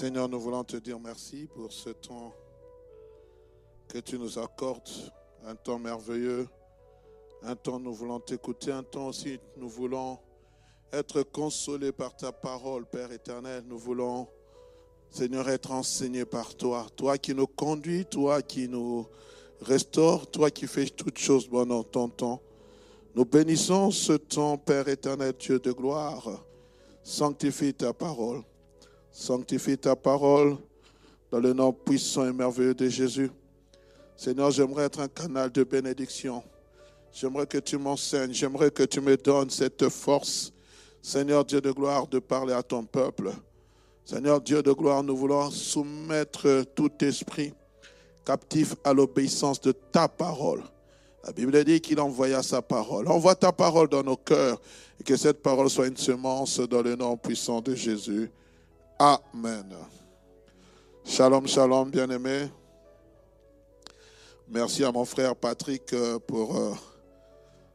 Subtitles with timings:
[0.00, 2.32] Seigneur, nous voulons te dire merci pour ce temps
[3.86, 4.88] que tu nous accordes,
[5.44, 6.48] un temps merveilleux,
[7.42, 10.18] un temps nous voulons t'écouter, un temps aussi nous voulons
[10.90, 13.62] être consolés par ta parole, Père éternel.
[13.66, 14.26] Nous voulons,
[15.10, 19.06] Seigneur, être enseignés par toi, toi qui nous conduis, toi qui nous
[19.60, 22.40] restaure, toi qui fais toutes choses bonnes en ton temps.
[23.14, 26.42] Nous bénissons ce temps, Père éternel, Dieu de gloire.
[27.02, 28.42] Sanctifie ta parole.
[29.12, 30.56] Sanctifie ta parole
[31.30, 33.30] dans le nom puissant et merveilleux de Jésus.
[34.16, 36.42] Seigneur, j'aimerais être un canal de bénédiction.
[37.12, 38.32] J'aimerais que tu m'enseignes.
[38.32, 40.52] J'aimerais que tu me donnes cette force,
[41.02, 43.30] Seigneur Dieu de gloire, de parler à ton peuple.
[44.04, 47.52] Seigneur Dieu de gloire, nous voulons soumettre tout esprit
[48.24, 50.62] captif à l'obéissance de ta parole.
[51.24, 53.08] La Bible dit qu'il envoya sa parole.
[53.08, 54.60] Envoie ta parole dans nos cœurs
[54.98, 58.30] et que cette parole soit une semence dans le nom puissant de Jésus.
[59.02, 59.74] Amen.
[61.06, 62.50] Shalom, shalom, bien-aimés.
[64.46, 66.74] Merci à mon frère Patrick euh, pour euh,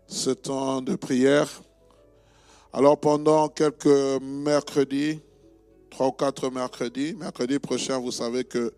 [0.06, 1.50] ce temps de prière.
[2.72, 5.20] Alors pendant quelques mercredis,
[5.90, 8.72] trois ou quatre mercredis, mercredi prochain, vous savez que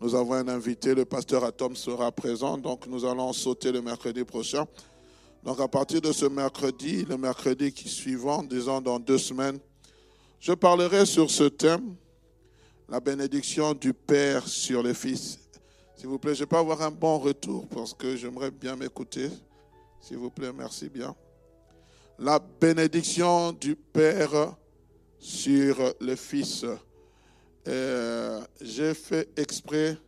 [0.00, 4.24] nous avons un invité, le pasteur Atom sera présent, donc nous allons sauter le mercredi
[4.24, 4.64] prochain.
[5.44, 9.58] Donc à partir de ce mercredi, le mercredi qui suivant, disons dans deux semaines,
[10.40, 11.94] je parlerai sur ce thème,
[12.88, 15.38] la bénédiction du Père sur les fils.
[15.96, 19.30] S'il vous plaît, je peux avoir un bon retour parce que j'aimerais bien m'écouter.
[20.00, 21.14] S'il vous plaît, merci bien.
[22.18, 24.54] La bénédiction du Père
[25.18, 26.64] sur les fils.
[27.66, 29.98] Euh, j'ai fait exprès,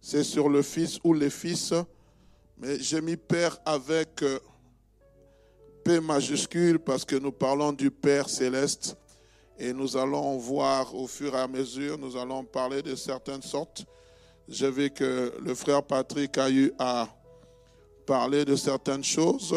[0.00, 1.74] c'est sur le Fils ou les fils,
[2.58, 4.38] mais j'ai mis Père avec euh,
[5.82, 8.96] P majuscule parce que nous parlons du Père céleste
[9.60, 13.84] et nous allons voir au fur et à mesure, nous allons parler de certaines sortes.
[14.48, 17.06] Je vu que le frère Patrick a eu à
[18.06, 19.54] parler de certaines choses.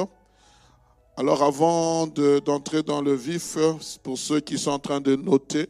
[1.16, 3.58] Alors avant d'entrer dans le vif,
[4.03, 5.69] pour ceux qui sont en train de noter,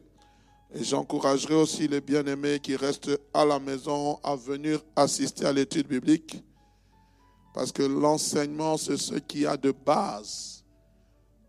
[0.73, 6.43] j'encouragerai aussi les bien-aimés qui restent à la maison à venir assister à l'étude biblique.
[7.53, 10.62] Parce que l'enseignement, c'est ce qui a de base.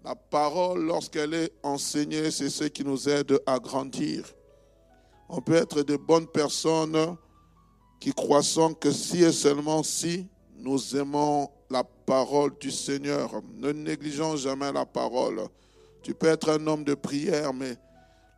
[0.04, 4.24] La parole, lorsqu'elle est enseignée, c'est ce qui nous aide à grandir.
[5.30, 7.16] On peut être de bonnes personnes
[8.00, 10.28] qui croissons que si et seulement si
[10.58, 13.30] nous aimons la parole du Seigneur.
[13.56, 15.40] Ne négligeons jamais la parole.
[16.02, 17.74] Tu peux être un homme de prière, mais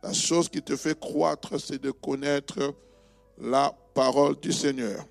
[0.01, 2.73] la chose qui te fait croître, c'est de connaître
[3.37, 5.05] la parole du Seigneur.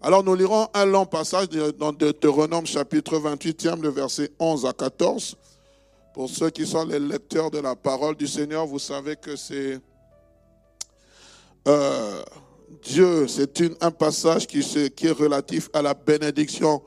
[0.00, 5.36] Alors nous lirons un long passage dans Deutéronome chapitre 28e, le verset 11 à 14.
[6.18, 9.78] Pour ceux qui sont les lecteurs de la parole du Seigneur, vous savez que c'est
[11.68, 12.24] euh,
[12.82, 14.58] Dieu, c'est un passage qui,
[14.90, 16.82] qui est relatif à la bénédiction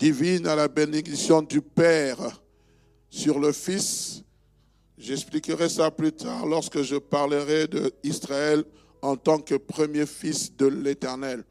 [0.00, 2.18] divine, à la bénédiction du Père
[3.08, 4.24] sur le Fils
[4.98, 7.68] J'expliquerai ça plus tard lorsque je parlerai
[8.02, 8.64] d'Israël
[9.00, 11.44] en tant que premier fils de l'Éternel.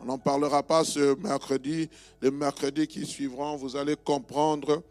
[0.00, 1.90] On n'en parlera pas ce mercredi.
[2.22, 4.82] Les mercredis qui suivront, vous allez comprendre.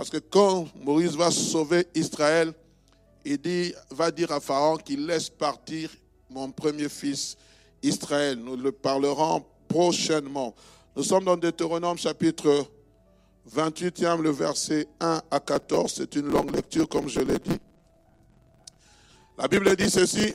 [0.00, 2.54] Parce que quand Moïse va sauver Israël,
[3.22, 5.90] il dit, va dire à Pharaon qu'il laisse partir
[6.30, 7.36] mon premier fils
[7.82, 8.38] Israël.
[8.38, 10.54] Nous le parlerons prochainement.
[10.96, 12.64] Nous sommes dans Deutéronome chapitre
[13.54, 15.92] 28e, le verset 1 à 14.
[15.94, 17.60] C'est une longue lecture, comme je l'ai dit.
[19.36, 20.34] La Bible dit ceci.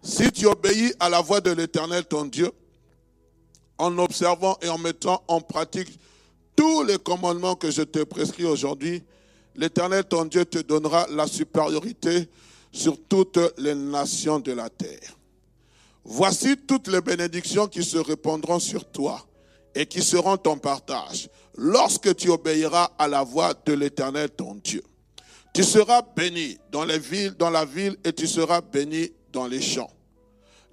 [0.00, 2.52] Si tu obéis à la voix de l'Éternel, ton Dieu,
[3.78, 5.98] en observant et en mettant en pratique
[6.56, 9.02] tous les commandements que je te prescris aujourd'hui,
[9.54, 12.28] l'Éternel, ton Dieu, te donnera la supériorité
[12.70, 15.16] sur toutes les nations de la terre.
[16.04, 19.24] Voici toutes les bénédictions qui se répandront sur toi
[19.74, 24.82] et qui seront ton partage lorsque tu obéiras à la voix de l'Éternel ton Dieu.
[25.52, 29.60] Tu seras béni dans les villes, dans la ville, et tu seras béni dans les
[29.60, 29.90] champs.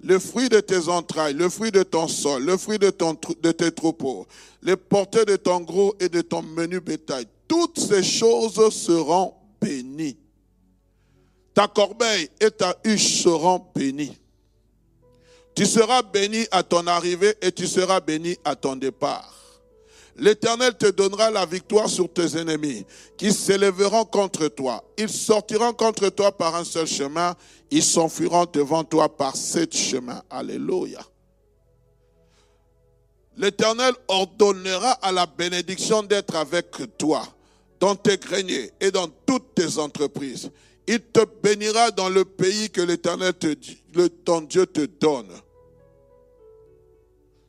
[0.02, 3.52] Le fruit de tes entrailles, le fruit de ton sol, le fruit de, ton, de
[3.52, 4.26] tes troupeaux,
[4.62, 10.16] les portées de ton gros et de ton menu bétail, toutes ces choses seront bénies.
[11.52, 14.16] Ta corbeille et ta huche seront bénies.
[15.54, 19.39] Tu seras béni à ton arrivée et tu seras béni à ton départ.
[20.20, 22.84] L'Éternel te donnera la victoire sur tes ennemis
[23.16, 24.84] qui s'élèveront contre toi.
[24.98, 27.34] Ils sortiront contre toi par un seul chemin.
[27.70, 30.22] Ils s'enfuiront devant toi par sept chemins.
[30.28, 31.00] Alléluia.
[33.38, 37.22] L'Éternel ordonnera à la bénédiction d'être avec toi
[37.80, 40.50] dans tes greniers et dans toutes tes entreprises.
[40.86, 43.32] Il te bénira dans le pays que l'Éternel
[44.22, 45.32] ton Dieu te donne.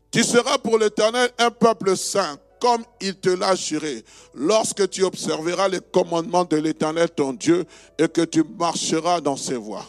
[0.09, 4.05] Tu seras pour l'Éternel un peuple saint, comme il te l'a juré,
[4.35, 7.65] lorsque tu observeras les commandements de l'Éternel ton Dieu
[7.97, 9.85] et que tu marcheras dans ses voies.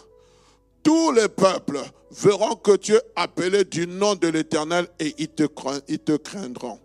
[0.82, 1.80] Tous les peuples
[2.10, 6.80] verront que tu es appelé du nom de l'Éternel et ils te, craindront.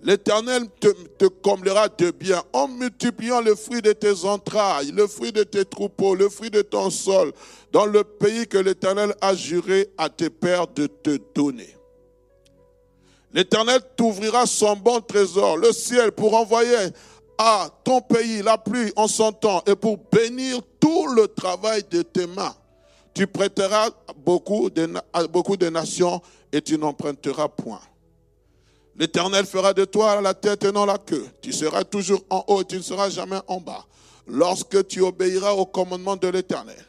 [0.00, 5.32] L'Éternel te, te, comblera de bien en multipliant le fruit de tes entrailles, le fruit
[5.32, 7.32] de tes troupeaux, le fruit de ton sol,
[7.72, 11.76] dans le pays que l'Éternel a juré à tes pères de te donner.
[13.32, 16.76] L'Éternel t'ouvrira son bon trésor, le ciel, pour envoyer
[17.38, 22.02] à ton pays la pluie en son temps et pour bénir tout le travail de
[22.02, 22.54] tes mains.
[23.14, 26.20] Tu prêteras beaucoup de, à beaucoup de nations
[26.52, 27.80] et tu n'emprunteras point.
[28.96, 31.26] L'Éternel fera de toi la tête et non la queue.
[31.40, 33.86] Tu seras toujours en haut, tu ne seras jamais en bas.
[34.26, 36.84] Lorsque tu obéiras au commandement de l'Éternel,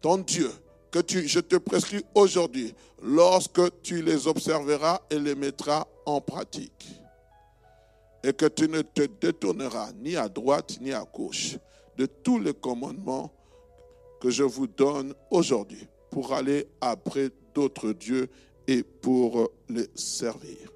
[0.00, 0.50] ton Dieu,
[0.90, 6.88] que tu, je te prescris aujourd'hui, lorsque tu les observeras et les mettras en pratique.
[8.22, 11.56] Et que tu ne te détourneras ni à droite ni à gauche
[11.96, 13.32] de tous les commandements
[14.20, 18.28] que je vous donne aujourd'hui pour aller après d'autres dieux
[18.66, 20.70] et pour les servir.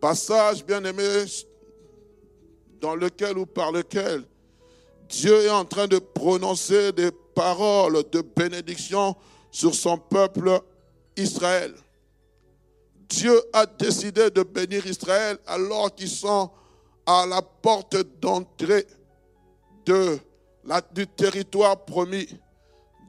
[0.00, 1.24] Passage bien aimé
[2.80, 4.24] dans lequel ou par lequel
[5.08, 9.16] Dieu est en train de prononcer des paroles de bénédiction
[9.50, 10.60] sur son peuple
[11.16, 11.74] Israël.
[13.08, 16.50] Dieu a décidé de bénir Israël alors qu'ils sont
[17.04, 18.86] à la porte d'entrée
[19.84, 20.18] de
[20.94, 22.28] du territoire promis.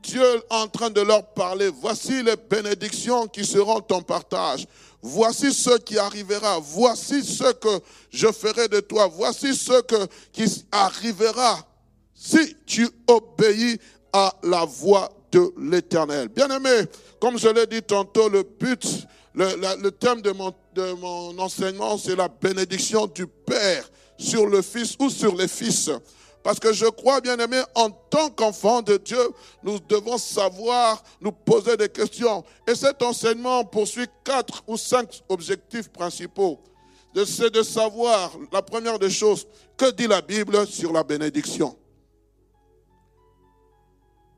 [0.02, 1.70] Dieu est en train de leur parler.
[1.70, 4.66] Voici les bénédictions qui seront ton partage.
[5.02, 6.60] Voici ce qui arrivera.
[6.60, 7.80] Voici ce que
[8.10, 9.08] je ferai de toi.
[9.08, 11.60] Voici ce que, qui arrivera
[12.14, 13.80] si tu obéis
[14.14, 16.30] à la voix de l'Éternel.
[16.30, 16.86] Bien-aimé,
[17.20, 18.86] comme je l'ai dit tantôt, le but,
[19.34, 24.96] le, thème de mon, de mon enseignement, c'est la bénédiction du Père sur le Fils
[25.00, 25.90] ou sur les fils.
[26.44, 29.30] Parce que je crois, bien aimé, en tant qu'enfant de Dieu,
[29.64, 32.44] nous devons savoir nous poser des questions.
[32.68, 36.60] Et cet enseignement poursuit quatre ou cinq objectifs principaux.
[37.26, 41.78] C'est de savoir, la première des choses, que dit la Bible sur la bénédiction?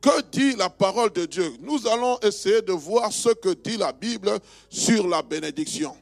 [0.05, 1.51] Que dit la parole de Dieu?
[1.61, 4.29] Nous allons essayer de voir ce que dit la Bible
[4.69, 5.97] sur la bénédiction.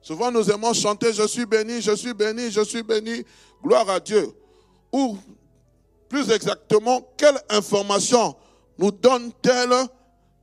[0.00, 3.24] Souvent nous aimons chanter Je suis béni, je suis béni, je suis béni.
[3.60, 4.32] Gloire à Dieu.
[4.92, 5.18] Ou
[6.08, 8.36] plus exactement, quelle information
[8.78, 9.74] nous donne-t-elle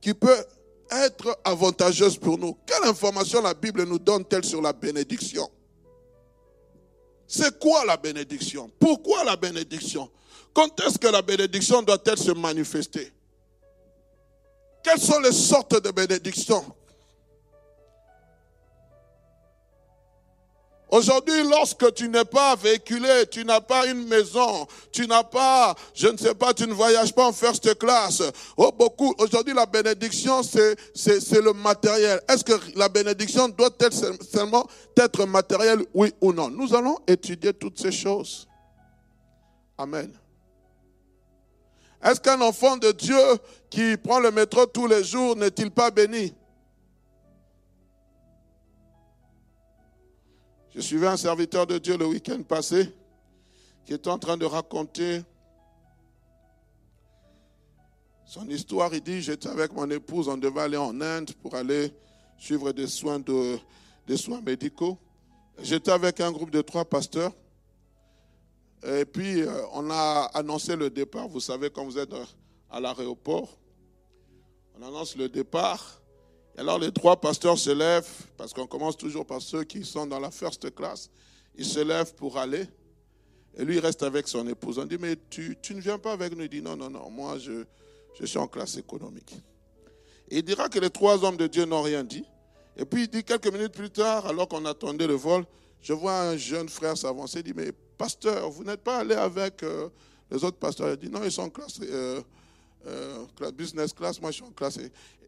[0.02, 0.44] qui peut
[0.90, 2.58] être avantageuse pour nous?
[2.66, 5.48] Quelle information la Bible nous donne-t-elle sur la bénédiction?
[7.26, 8.70] C'est quoi la bénédiction?
[8.78, 10.10] Pourquoi la bénédiction?
[10.52, 13.12] Quand est-ce que la bénédiction doit-elle se manifester?
[14.82, 16.64] Quelles sont les sortes de bénédictions?
[20.90, 26.08] Aujourd'hui, lorsque tu n'es pas véhiculé, tu n'as pas une maison, tu n'as pas, je
[26.08, 28.20] ne sais pas, tu ne voyages pas en first class.
[28.56, 29.14] Oh, beaucoup.
[29.18, 32.20] Aujourd'hui, la bénédiction, c'est, c'est, c'est le matériel.
[32.28, 34.66] Est-ce que la bénédiction doit être seulement
[34.96, 36.50] être matérielle, oui ou non?
[36.50, 38.48] Nous allons étudier toutes ces choses.
[39.78, 40.12] Amen.
[42.02, 43.18] Est-ce qu'un enfant de Dieu
[43.68, 46.34] qui prend le métro tous les jours n'est-il pas béni?
[50.74, 52.94] Je suivais un serviteur de Dieu le week-end passé
[53.84, 55.22] qui était en train de raconter
[58.24, 58.94] son histoire.
[58.94, 61.92] Il dit, j'étais avec mon épouse, on devait aller en Inde pour aller
[62.38, 63.58] suivre des soins, de,
[64.06, 64.96] des soins médicaux.
[65.58, 67.32] J'étais avec un groupe de trois pasteurs.
[68.82, 71.28] Et puis, euh, on a annoncé le départ.
[71.28, 72.12] Vous savez, quand vous êtes
[72.70, 73.58] à l'aéroport,
[74.78, 76.00] on annonce le départ.
[76.56, 80.06] Et alors les trois pasteurs se lèvent, parce qu'on commence toujours par ceux qui sont
[80.06, 81.10] dans la first class.
[81.56, 82.66] Ils se lèvent pour aller.
[83.56, 84.78] Et lui, il reste avec son épouse.
[84.78, 86.44] On dit, mais tu, tu ne viens pas avec nous?
[86.44, 87.64] Il dit, non, non, non, moi, je,
[88.18, 89.34] je suis en classe économique.
[90.30, 92.24] Il dira que les trois hommes de Dieu n'ont rien dit.
[92.76, 95.44] Et puis il dit, quelques minutes plus tard, alors qu'on attendait le vol,
[95.82, 97.40] je vois un jeune frère s'avancer.
[97.40, 99.90] Il dit, mais pasteur, vous n'êtes pas allé avec euh,
[100.30, 102.22] les autres pasteurs Il dit, non, ils sont en classe, euh,
[102.86, 104.78] euh, business class, moi je suis en classe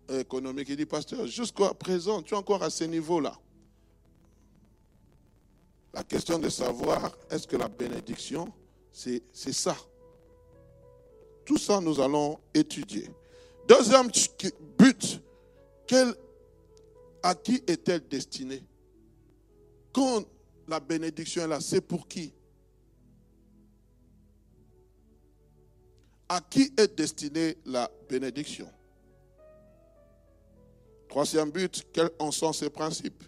[0.09, 0.71] économique.
[0.71, 3.39] Il dit, pasteur, jusqu'à présent, tu es encore à ce niveau-là.
[5.93, 8.51] La question de savoir, est-ce que la bénédiction,
[8.91, 9.77] c'est ça?
[11.45, 13.11] Tout ça, nous allons étudier.
[13.69, 14.09] Deuxième
[14.79, 15.21] but,
[17.23, 18.63] à qui est-elle destinée?
[19.93, 20.25] Quand
[20.67, 22.33] la bénédiction est là, c'est pour qui?
[26.33, 28.67] À qui est destinée la bénédiction?
[31.07, 33.23] Troisième but, quels en sont ces principes?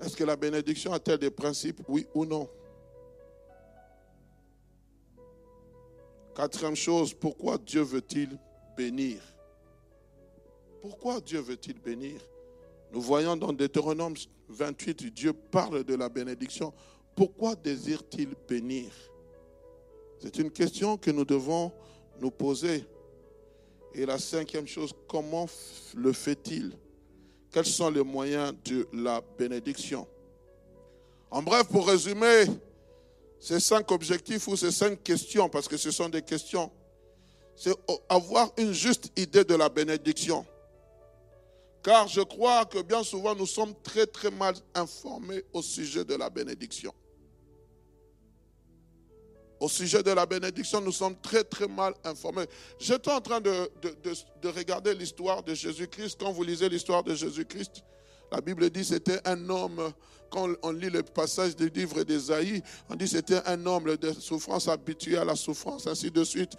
[0.00, 2.48] Est-ce que la bénédiction a-t-elle des principes, oui ou non?
[6.34, 8.36] Quatrième chose, pourquoi Dieu veut-il
[8.76, 9.22] bénir?
[10.80, 12.20] Pourquoi Dieu veut-il bénir?
[12.90, 14.14] Nous voyons dans Deutéronome
[14.48, 16.74] 28, Dieu parle de la bénédiction.
[17.14, 18.90] Pourquoi désire-t-il bénir?
[20.18, 21.72] C'est une question que nous devons
[22.20, 22.84] nous poser.
[23.94, 25.46] Et la cinquième chose, comment
[25.94, 26.72] le fait-il?
[27.50, 30.06] Quels sont les moyens de la bénédiction?
[31.30, 32.44] En bref, pour résumer,
[33.38, 36.70] ces cinq objectifs ou ces cinq questions, parce que ce sont des questions,
[37.56, 37.74] c'est
[38.08, 40.46] avoir une juste idée de la bénédiction.
[41.82, 46.14] Car je crois que bien souvent nous sommes très très mal informés au sujet de
[46.14, 46.94] la bénédiction.
[49.62, 52.46] Au sujet de la bénédiction, nous sommes très très mal informés.
[52.80, 53.70] J'étais en train de,
[54.42, 56.16] de regarder l'histoire de Jésus-Christ.
[56.18, 57.84] Quand vous lisez l'histoire de Jésus-Christ,
[58.32, 59.92] la Bible dit c'était un homme,
[60.30, 64.66] quand on lit le passage du livre d'Ésaïe, on dit c'était un homme de souffrance
[64.66, 66.54] habitué à la souffrance, ainsi de suite.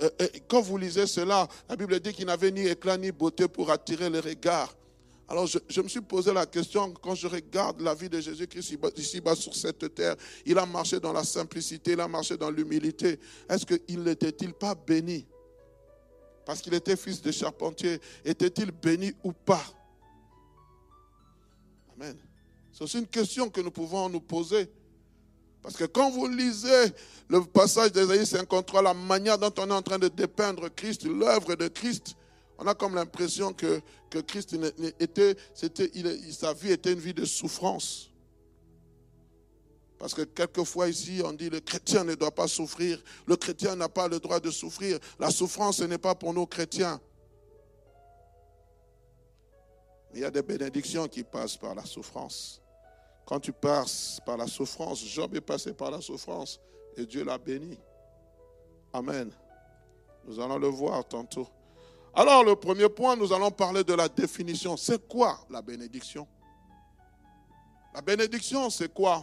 [0.00, 0.08] Euh,
[0.48, 4.08] quand vous lisez cela, la Bible dit qu'il n'avait ni éclat ni beauté pour attirer
[4.08, 4.74] les regards.
[5.28, 9.34] Alors je, me suis posé la question, quand je regarde la vie de Jésus-Christ ici-bas
[9.34, 10.14] sur cette terre,
[10.44, 13.18] il a marché dans la simplicité, il a marché dans l'humilité.
[13.48, 15.26] Est-ce qu'il n'était-il pas béni?
[16.44, 18.00] Parce qu'il était fils de charpentier.
[18.24, 19.64] Était-il béni ou pas?
[21.96, 22.16] Amen.
[22.72, 24.70] C'est aussi une question que nous pouvons nous poser.
[25.60, 26.92] Parce que quand vous lisez
[27.28, 31.56] le passage d'Ésaïe 53, la manière dont on est en train de dépeindre Christ, l'œuvre
[31.56, 32.14] de Christ,
[32.58, 33.80] on a comme l'impression que,
[34.26, 34.56] Christ
[34.98, 35.90] était, c'était,
[36.32, 38.10] sa vie était une vie de souffrance.
[39.98, 43.88] Parce que quelquefois ici, on dit le chrétien ne doit pas souffrir, le chrétien n'a
[43.88, 44.98] pas le droit de souffrir.
[45.18, 47.00] La souffrance, ce n'est pas pour nous chrétiens.
[50.14, 52.62] Il y a des bénédictions qui passent par la souffrance.
[53.26, 56.60] Quand tu passes par la souffrance, Job est passé par la souffrance
[56.96, 57.78] et Dieu l'a béni.
[58.92, 59.30] Amen.
[60.24, 61.48] Nous allons le voir tantôt.
[62.18, 64.74] Alors, le premier point, nous allons parler de la définition.
[64.78, 66.26] C'est quoi la bénédiction?
[67.94, 69.22] La bénédiction, c'est quoi?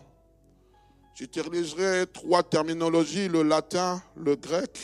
[1.15, 4.77] J'utiliserai trois terminologies, le latin, le grec,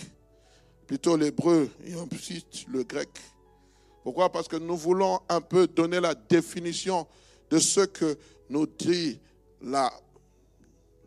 [0.87, 3.09] plutôt l'hébreu et ensuite le grec.
[4.03, 4.31] Pourquoi?
[4.31, 7.05] Parce que nous voulons un peu donner la définition
[7.51, 8.17] de ce que
[8.49, 9.19] nous dit
[9.61, 9.93] la,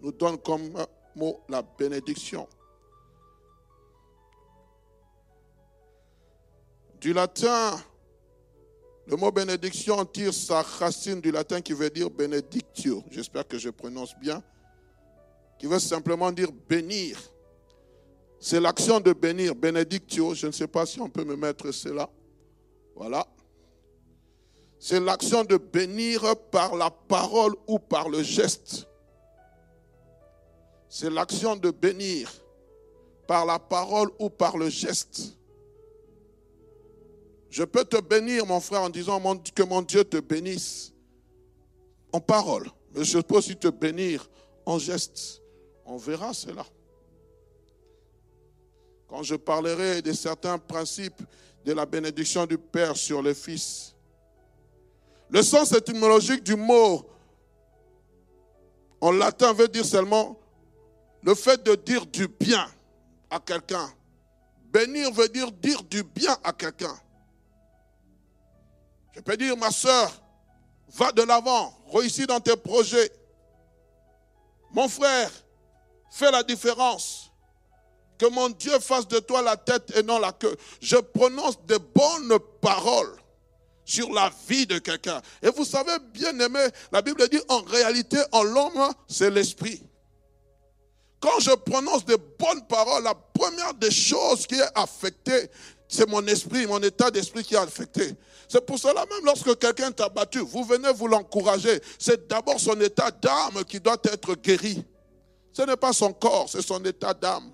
[0.00, 0.72] nous donne comme
[1.16, 2.46] mot la bénédiction.
[7.02, 7.82] Du latin,
[9.08, 13.02] le mot bénédiction tire sa racine du latin qui veut dire benedictio.
[13.10, 14.40] J'espère que je prononce bien.
[15.58, 17.18] Qui veut simplement dire bénir.
[18.38, 19.56] C'est l'action de bénir.
[19.56, 22.08] Benedictio, je ne sais pas si on peut me mettre cela.
[22.94, 23.26] Voilà.
[24.78, 28.86] C'est l'action de bénir par la parole ou par le geste.
[30.88, 32.30] C'est l'action de bénir
[33.26, 35.36] par la parole ou par le geste.
[37.52, 39.20] Je peux te bénir, mon frère, en disant
[39.54, 40.94] que mon Dieu te bénisse
[42.10, 42.66] en parole.
[42.94, 44.26] Mais je peux aussi te bénir
[44.64, 45.42] en geste.
[45.84, 46.64] On verra cela.
[49.06, 51.22] Quand je parlerai de certains principes
[51.62, 53.94] de la bénédiction du Père sur le Fils.
[55.28, 57.06] Le sens étymologique du mot
[58.98, 60.40] en latin veut dire seulement
[61.22, 62.66] le fait de dire du bien
[63.28, 63.92] à quelqu'un.
[64.72, 66.98] Bénir veut dire dire du bien à quelqu'un.
[69.14, 70.10] Je peux dire, ma soeur,
[70.94, 73.12] va de l'avant, réussis dans tes projets.
[74.72, 75.30] Mon frère,
[76.10, 77.30] fais la différence.
[78.18, 80.56] Que mon Dieu fasse de toi la tête et non la queue.
[80.80, 83.16] Je prononce de bonnes paroles
[83.84, 85.20] sur la vie de quelqu'un.
[85.42, 89.82] Et vous savez, bien aimé, la Bible dit en réalité, en l'homme, c'est l'esprit.
[91.20, 95.50] Quand je prononce de bonnes paroles, la première des choses qui est affectée,
[95.92, 98.14] c'est mon esprit, mon état d'esprit qui est affecté.
[98.48, 101.80] C'est pour cela même lorsque quelqu'un t'a battu, vous venez vous l'encourager.
[101.98, 104.82] C'est d'abord son état d'âme qui doit être guéri.
[105.52, 107.52] Ce n'est pas son corps, c'est son état d'âme.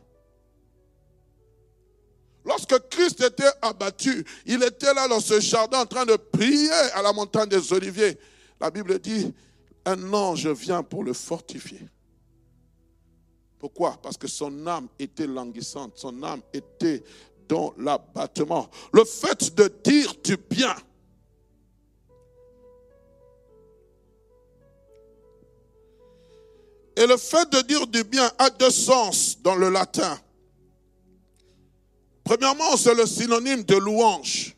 [2.45, 7.03] Lorsque Christ était abattu, il était là dans ce jardin en train de prier à
[7.03, 8.17] la montagne des Oliviers.
[8.61, 9.35] La Bible dit,
[9.85, 11.81] un ange vient pour le fortifier.
[13.59, 13.99] Pourquoi?
[14.01, 17.03] Parce que son âme était languissante, son âme était
[17.49, 18.69] dans l'abattement.
[18.93, 20.77] Le fait de dire du bien,
[26.99, 30.19] Et le fait de dire du bien a deux sens dans le latin.
[32.25, 34.57] Premièrement, c'est le synonyme de louange.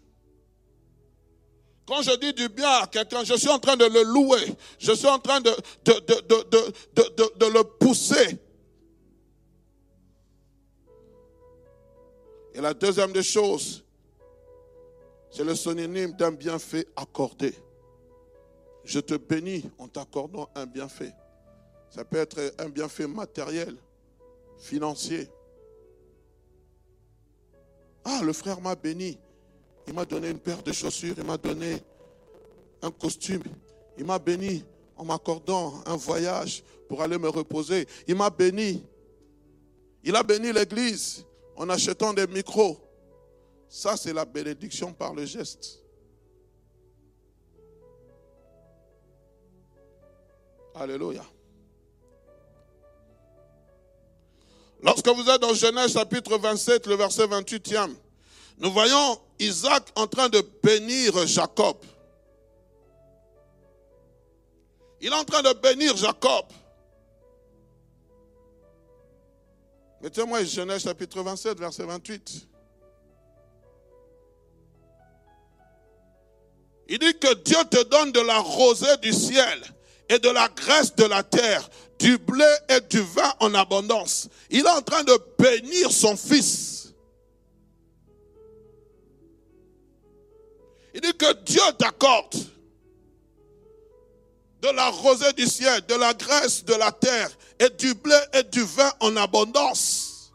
[1.86, 4.56] Quand je dis du bien à quelqu'un, je suis en train de le louer.
[4.78, 5.50] Je suis en train de,
[5.84, 8.38] de, le pousser.
[12.54, 13.84] Et la deuxième des choses,
[15.30, 17.54] c'est le synonyme d'un bienfait accordé.
[18.84, 21.12] Je te bénis en t'accordant un bienfait.
[21.90, 23.76] Ça peut être un bienfait matériel,
[24.58, 25.28] financier.
[28.04, 29.18] Ah, le frère m'a béni.
[29.86, 31.82] Il m'a donné une paire de chaussures, il m'a donné
[32.82, 33.42] un costume.
[33.98, 34.64] Il m'a béni
[34.96, 37.86] en m'accordant un voyage pour aller me reposer.
[38.06, 38.84] Il m'a béni.
[40.02, 41.24] Il a béni l'église
[41.60, 42.80] en achetant des micros.
[43.68, 45.82] Ça, c'est la bénédiction par le geste.
[50.74, 51.22] Alléluia.
[54.82, 57.94] Lorsque vous êtes dans Genèse chapitre 27, le verset 28e,
[58.56, 61.76] nous voyons Isaac en train de bénir Jacob.
[65.02, 66.46] Il est en train de bénir Jacob.
[70.02, 72.48] Mettez-moi Genèse chapitre 27, verset 28.
[76.88, 79.62] Il dit que Dieu te donne de la rosée du ciel
[80.08, 84.28] et de la graisse de la terre, du blé et du vin en abondance.
[84.48, 86.94] Il est en train de bénir son fils.
[90.94, 92.34] Il dit que Dieu t'accorde
[94.62, 98.42] de la rosée du ciel, de la graisse de la terre et du blé et
[98.42, 100.32] du vin en abondance.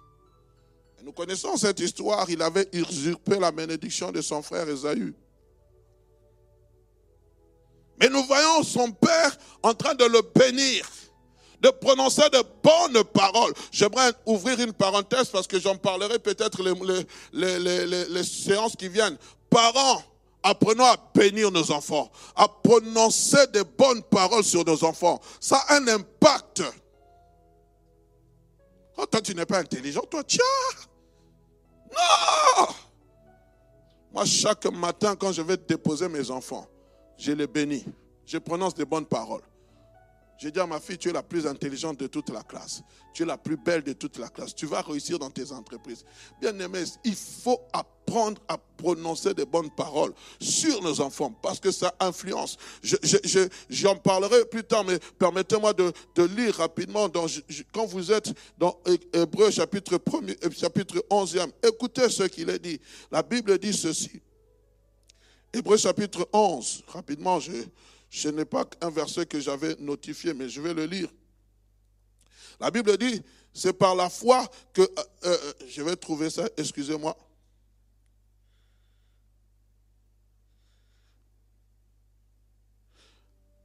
[1.04, 5.14] nous connaissons cette histoire, il avait usurpé la bénédiction de son frère Esaü.
[8.00, 10.86] Mais nous voyons son père en train de le bénir,
[11.62, 13.54] de prononcer de bonnes paroles.
[13.72, 19.18] J'aimerais ouvrir une parenthèse parce que j'en parlerai peut-être les, les, séances qui viennent.
[19.50, 20.04] Parents,
[20.44, 25.22] apprenons à bénir nos enfants, à prononcer de bonnes paroles sur nos enfants.
[25.40, 26.64] Ça a un impact.
[28.98, 30.44] Oh, toi, tu n'es pas intelligent, toi, tiens.
[31.92, 32.68] Non.
[34.14, 36.68] Moi, chaque matin, quand je vais déposer mes enfants,
[37.18, 37.86] je les bénis.
[38.26, 39.44] Je prononce des bonnes paroles.
[40.38, 42.82] Je dis à ma fille, tu es la plus intelligente de toute la classe.
[43.14, 44.54] Tu es la plus belle de toute la classe.
[44.54, 46.04] Tu vas réussir dans tes entreprises.
[46.42, 47.95] Bien aimé, il faut apprendre
[48.48, 52.58] à prononcer des bonnes paroles sur nos enfants parce que ça influence.
[53.70, 55.92] J'en parlerai plus tard, mais permettez-moi de,
[56.36, 57.10] lire rapidement
[57.74, 58.80] quand vous êtes dans
[59.14, 60.00] Hébreu chapitre,
[60.44, 61.52] 1 chapitre 11e.
[61.64, 62.80] Écoutez ce qu'il est dit.
[63.12, 64.22] La Bible dit ceci.
[65.54, 67.52] Hébreu chapitre 11, rapidement, je,
[68.10, 71.10] je n'ai pas un verset que j'avais notifié, mais je vais le lire.
[72.60, 73.22] La Bible dit,
[73.54, 74.82] c'est par la foi que...
[74.82, 74.88] Euh,
[75.26, 77.16] euh, je vais trouver ça, excusez-moi.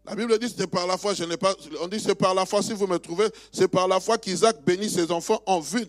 [0.06, 1.54] La Bible dit c'est par la foi, je n'ai pas.
[1.80, 4.64] On dit c'est par la foi, si vous me trouvez, c'est par la foi qu'Isaac
[4.64, 5.86] bénit ses enfants en vue,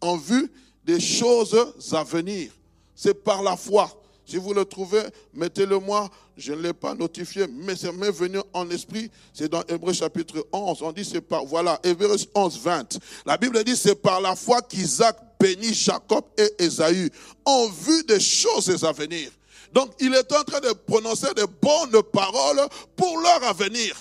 [0.00, 0.50] en vue
[0.84, 1.56] des choses
[1.92, 2.52] à venir.
[2.94, 3.90] C'est par la foi.
[4.24, 5.02] Si vous le trouvez,
[5.34, 6.10] mettez-le moi.
[6.36, 9.10] Je ne l'ai pas notifié, mais c'est m'est venu en esprit.
[9.32, 10.82] C'est dans Hébreu chapitre 11.
[10.82, 12.98] On dit c'est par, voilà, Hébreu 11, 20.
[13.24, 17.10] La Bible dit c'est par la foi qu'Isaac bénit Jacob et Esaü
[17.44, 19.30] en vue des choses à venir.
[19.76, 23.94] Donc il est en train de prononcer de bonnes paroles pour leur avenir.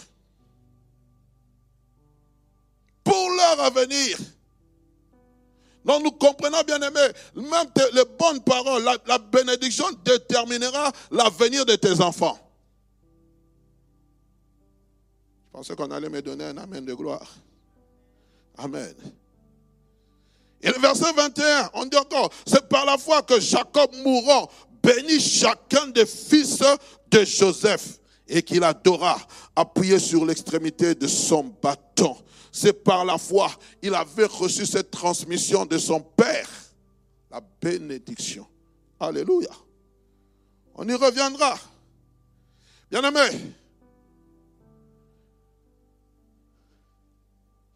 [3.03, 4.17] Pour leur avenir.
[5.83, 7.01] Donc nous comprenons, bien aimé,
[7.35, 12.39] même les bonnes paroles, la, bénédiction déterminera l'avenir de tes enfants.
[15.47, 17.35] Je pensais qu'on allait me donner un amen de gloire.
[18.57, 18.95] Amen.
[20.61, 24.49] Et le verset 21, on dit encore, c'est par la foi que Jacob mourant
[24.85, 26.61] bénit chacun des fils
[27.09, 29.17] de Joseph et qu'il adora,
[29.55, 32.15] appuyé sur l'extrémité de son bâton
[32.55, 33.51] c'est par la foi.
[33.81, 36.49] Il avait reçu cette transmission de son Père,
[37.29, 38.47] la bénédiction.
[38.97, 39.49] Alléluia.
[40.75, 41.59] On y reviendra.
[42.89, 43.53] Bien-aimé,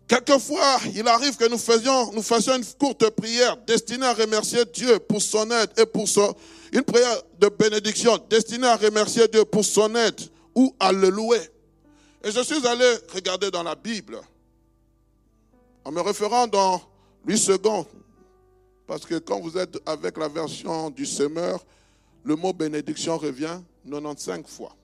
[0.07, 4.97] Quelquefois, il arrive que nous faisions, nous fassions une courte prière destinée à remercier Dieu
[4.97, 6.35] pour son aide et pour son,
[6.71, 10.19] une prière de bénédiction destinée à remercier Dieu pour son aide
[10.55, 11.41] ou à le louer.
[12.23, 14.19] Et je suis allé regarder dans la Bible
[15.85, 16.81] en me référant dans
[17.25, 17.57] Louis II,
[18.85, 21.65] parce que quand vous êtes avec la version du semeur,
[22.23, 24.75] le mot bénédiction revient 95 fois.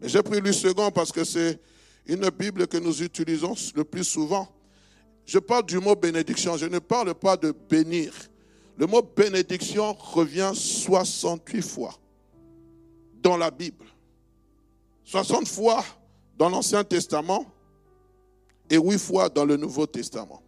[0.00, 1.58] Mais j'ai pris Louis II parce que c'est
[2.06, 4.48] une Bible que nous utilisons le plus souvent.
[5.26, 8.12] Je parle du mot bénédiction, je ne parle pas de bénir.
[8.76, 11.94] Le mot bénédiction revient 68 fois
[13.22, 13.86] dans la Bible.
[15.04, 15.84] 60 fois
[16.36, 17.46] dans l'Ancien Testament
[18.70, 20.42] et 8 fois dans le Nouveau Testament.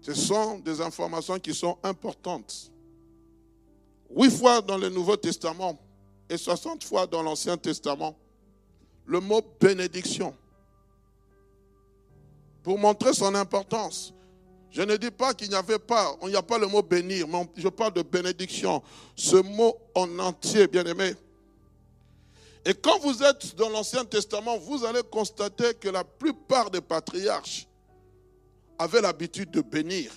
[0.00, 2.70] Ce sont des informations qui sont importantes.
[4.10, 5.78] 8 fois dans le Nouveau Testament
[6.30, 8.16] et 60 fois dans l'Ancien Testament.
[9.04, 10.34] Le mot bénédiction.
[12.62, 14.14] Pour montrer son importance.
[14.70, 17.26] Je ne dis pas qu'il n'y avait pas, il n'y a pas le mot bénir,
[17.26, 18.82] mais je parle de bénédiction.
[19.16, 21.14] Ce mot en entier, bien aimé.
[22.64, 27.66] Et quand vous êtes dans l'Ancien Testament, vous allez constater que la plupart des patriarches
[28.78, 30.12] avaient l'habitude de bénir.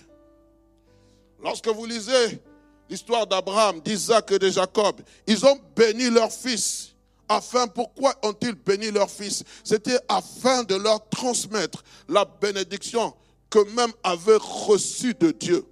[1.41, 2.41] Lorsque vous lisez
[2.89, 6.89] l'histoire d'Abraham, d'Isaac et de Jacob, ils ont béni leur fils.
[7.29, 9.45] Afin, pourquoi ont-ils béni leur fils?
[9.63, 13.13] C'était afin de leur transmettre la bénédiction
[13.51, 15.63] qu'eux-mêmes avaient reçue de Dieu.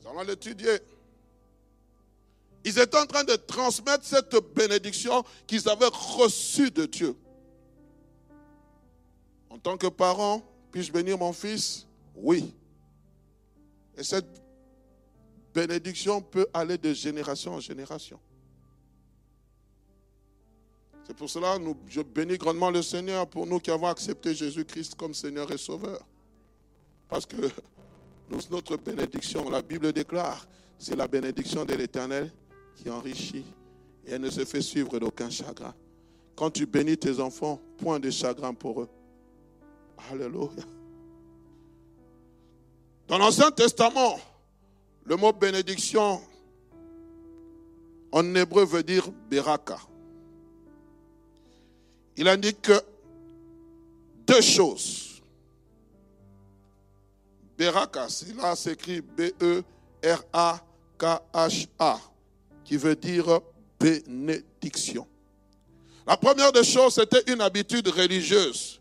[0.00, 0.78] Nous allons l'étudier.
[2.64, 7.14] Ils étaient en train de transmettre cette bénédiction qu'ils avaient reçue de Dieu.
[9.50, 11.86] En tant que parent, puis-je bénir mon fils?
[12.16, 12.54] Oui.
[13.96, 14.26] Et cette
[15.52, 18.18] bénédiction peut aller de génération en génération.
[21.06, 24.94] C'est pour cela que je bénis grandement le Seigneur pour nous qui avons accepté Jésus-Christ
[24.94, 26.00] comme Seigneur et Sauveur.
[27.08, 27.36] Parce que
[28.50, 30.46] notre bénédiction, la Bible déclare,
[30.78, 32.32] c'est la bénédiction de l'Éternel
[32.74, 33.44] qui enrichit
[34.06, 35.74] et elle ne se fait suivre d'aucun chagrin.
[36.34, 38.88] Quand tu bénis tes enfants, point de chagrin pour eux.
[40.10, 40.64] Alléluia.
[43.06, 44.18] Dans l'Ancien Testament,
[45.04, 46.20] le mot bénédiction
[48.10, 49.78] en hébreu veut dire beraka.
[52.16, 52.70] Il indique
[54.26, 55.22] deux choses.
[57.56, 59.60] Beraka, là s'écrit B-E-R-A-K-H-A
[62.64, 63.40] qui veut dire
[63.78, 65.06] bénédiction.
[66.06, 68.80] La première des choses, c'était une habitude religieuse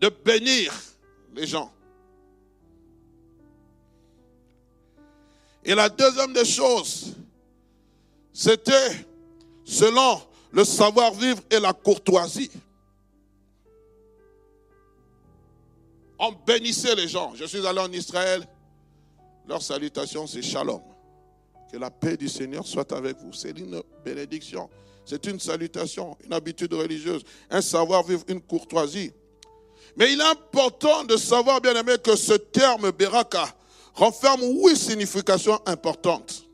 [0.00, 0.72] de bénir
[1.34, 1.72] les gens.
[5.64, 7.14] Et la deuxième des choses,
[8.32, 9.06] c'était
[9.64, 12.50] selon le savoir-vivre et la courtoisie.
[16.18, 17.32] On bénissait les gens.
[17.34, 18.46] Je suis allé en Israël.
[19.46, 20.80] Leur salutation, c'est shalom.
[21.70, 23.32] Que la paix du Seigneur soit avec vous.
[23.32, 24.68] C'est une bénédiction.
[25.04, 29.12] C'est une salutation, une habitude religieuse, un savoir-vivre, une courtoisie.
[29.96, 33.54] Mais il est important de savoir, bien aimé, que ce terme beraka
[33.94, 36.45] renferme huit significations importantes.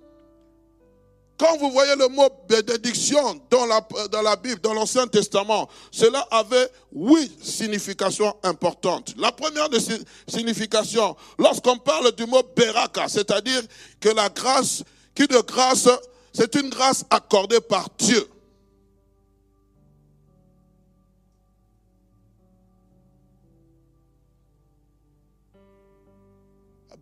[1.39, 6.21] Quand vous voyez le mot bénédiction dans la, dans la Bible, dans l'Ancien Testament, cela
[6.31, 9.15] avait huit significations importantes.
[9.17, 9.81] La première des
[10.29, 13.63] significations, lorsqu'on parle du mot beraka, c'est-à-dire
[13.99, 15.89] que la grâce qui de grâce,
[16.33, 18.29] c'est une grâce accordée par Dieu.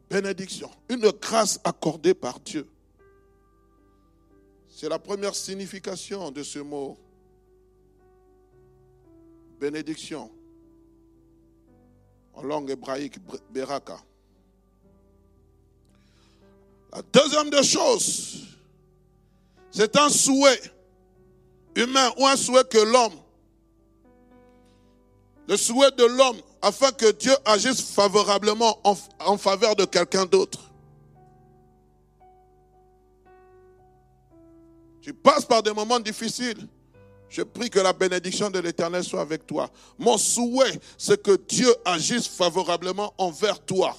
[0.08, 2.66] Bénédiction, une grâce accordée par Dieu.
[4.80, 6.96] C'est la première signification de ce mot.
[9.60, 10.30] Bénédiction.
[12.32, 13.18] En langue hébraïque,
[13.50, 14.02] beraka.
[16.94, 18.46] La deuxième des choses,
[19.70, 20.62] c'est un souhait
[21.74, 23.20] humain ou un souhait que l'homme,
[25.46, 30.69] le souhait de l'homme afin que Dieu agisse favorablement en, faveur de quelqu'un d'autre.
[35.10, 36.68] Tu passes par des moments difficiles.
[37.28, 39.68] Je prie que la bénédiction de l'Éternel soit avec toi.
[39.98, 43.96] Mon souhait, c'est que Dieu agisse favorablement envers toi.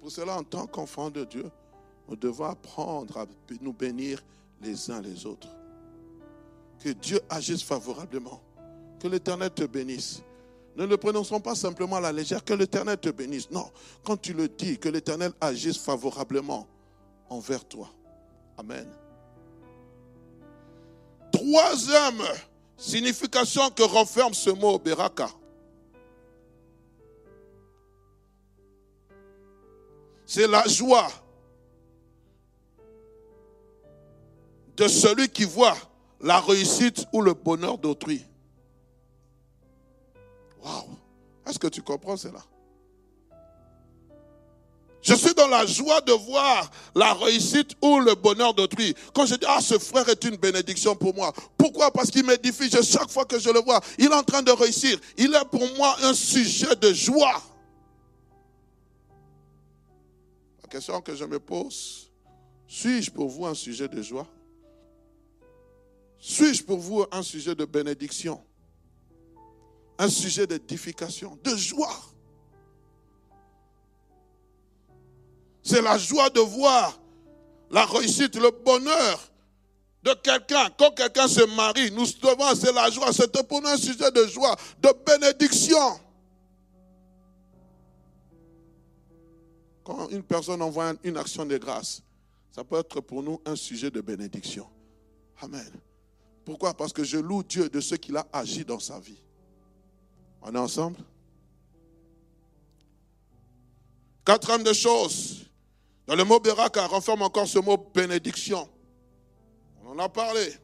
[0.00, 1.44] pour cela, en tant qu'enfants de Dieu,
[2.08, 3.26] nous devons apprendre à
[3.60, 4.24] nous bénir
[4.60, 5.48] les uns les autres.
[6.82, 8.42] Que Dieu agisse favorablement.
[8.98, 10.20] Que l'Éternel te bénisse.
[10.76, 13.52] Ne le prononçons pas simplement à la légère, que l'Éternel te bénisse.
[13.52, 13.70] Non,
[14.02, 16.66] quand tu le dis, que l'Éternel agisse favorablement
[17.28, 17.88] envers toi.
[18.56, 18.88] Amen.
[21.32, 22.22] Troisième
[22.76, 25.28] signification que renferme ce mot Beraka,
[30.26, 31.08] c'est la joie
[34.76, 35.76] de celui qui voit
[36.20, 38.24] la réussite ou le bonheur d'autrui.
[40.62, 40.96] Waouh!
[41.46, 42.40] Est-ce que tu comprends cela?
[45.08, 48.94] Je suis dans la joie de voir la réussite ou le bonheur d'autrui.
[49.14, 51.32] Quand je dis, ah, ce frère est une bénédiction pour moi.
[51.56, 51.90] Pourquoi?
[51.90, 52.68] Parce qu'il m'édifie.
[52.70, 55.00] Chaque fois que je le vois, il est en train de réussir.
[55.16, 57.42] Il est pour moi un sujet de joie.
[60.62, 62.10] La question que je me pose,
[62.66, 64.26] suis-je pour vous un sujet de joie?
[66.18, 68.42] Suis-je pour vous un sujet de bénédiction?
[69.98, 71.98] Un sujet d'édification, de joie
[75.68, 76.98] C'est la joie de voir
[77.70, 79.30] la réussite, le bonheur
[80.02, 80.70] de quelqu'un.
[80.78, 83.12] Quand quelqu'un se marie, nous devons, c'est la joie.
[83.12, 86.00] C'est pour nous un sujet de joie, de bénédiction.
[89.84, 92.00] Quand une personne envoie une action de grâce,
[92.50, 94.66] ça peut être pour nous un sujet de bénédiction.
[95.42, 95.70] Amen.
[96.46, 96.72] Pourquoi?
[96.72, 99.20] Parce que je loue Dieu de ce qu'il a agi dans sa vie.
[100.40, 100.96] On est ensemble?
[104.24, 105.47] Quatrième des choses,
[106.08, 108.66] dans le mot Beraka, renferme encore ce mot bénédiction.
[109.84, 110.54] On en a parlé.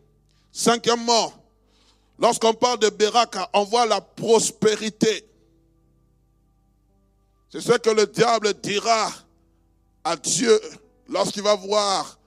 [0.51, 1.35] Cinquièmement,
[2.19, 5.29] lorsqu'on parle de Beraka, on voit la prospérité.
[7.51, 9.13] C'est ce que le diable dira
[10.03, 10.59] à Dieu
[11.09, 12.19] lorsqu'il va voir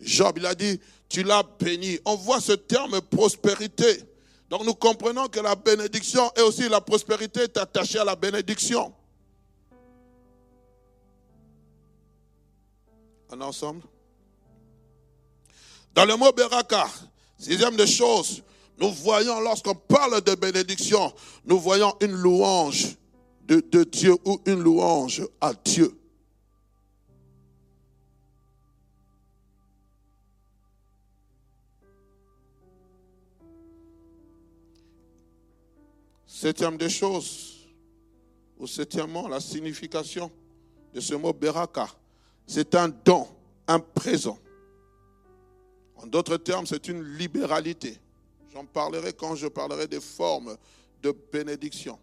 [0.00, 0.38] Job.
[0.38, 0.80] Il a dit,
[1.10, 1.98] tu l'as béni.
[2.06, 4.02] On voit ce terme prospérité.
[4.48, 8.94] Donc nous comprenons que la bénédiction et aussi la prospérité est attachée à la bénédiction.
[13.30, 13.82] En ensemble?
[15.94, 16.88] Dans le mot Beraka,
[17.38, 18.42] sixième des choses,
[18.78, 21.12] nous voyons, lorsqu'on parle de bénédiction,
[21.44, 22.96] nous voyons une louange
[23.42, 25.92] de, de Dieu ou une louange à Dieu.
[36.26, 37.66] Septième des choses,
[38.58, 40.30] ou septièmement, la signification
[40.94, 41.88] de ce mot Beraka
[42.48, 43.28] c'est un don,
[43.68, 44.38] un présent.
[45.96, 47.98] En d'autres termes, c'est une libéralité.
[48.52, 50.56] J'en parlerai quand je parlerai des formes
[51.02, 51.98] de bénédiction.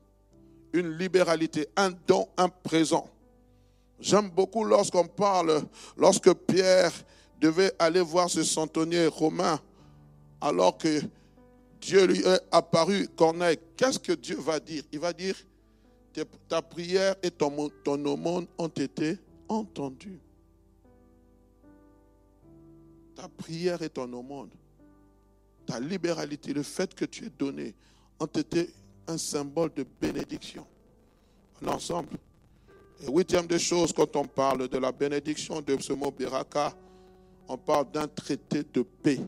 [0.72, 3.10] Une libéralité, un don, un présent.
[4.00, 5.64] J'aime beaucoup lorsqu'on parle,
[5.98, 6.92] lorsque Pierre
[7.42, 9.60] devait aller voir ce centenier romain,
[10.40, 11.02] alors que
[11.82, 13.58] Dieu lui est apparu, Corneille.
[13.76, 14.84] Qu'est-ce que Dieu va dire?
[14.92, 15.36] Il va dire,
[16.48, 19.18] ta prière et ton, ton aumône ont été
[19.50, 20.20] entendues.
[23.16, 24.50] Ta prière est ton aumône.
[25.66, 27.74] Ta libéralité, le fait que tu es donné,
[28.20, 28.70] ont été
[29.08, 30.66] un symbole de bénédiction.
[31.64, 32.18] En ensemble.
[33.02, 36.74] Et huitième des choses, quand on parle de la bénédiction de ce mot Beraka,
[37.48, 39.20] on parle d'un traité de paix.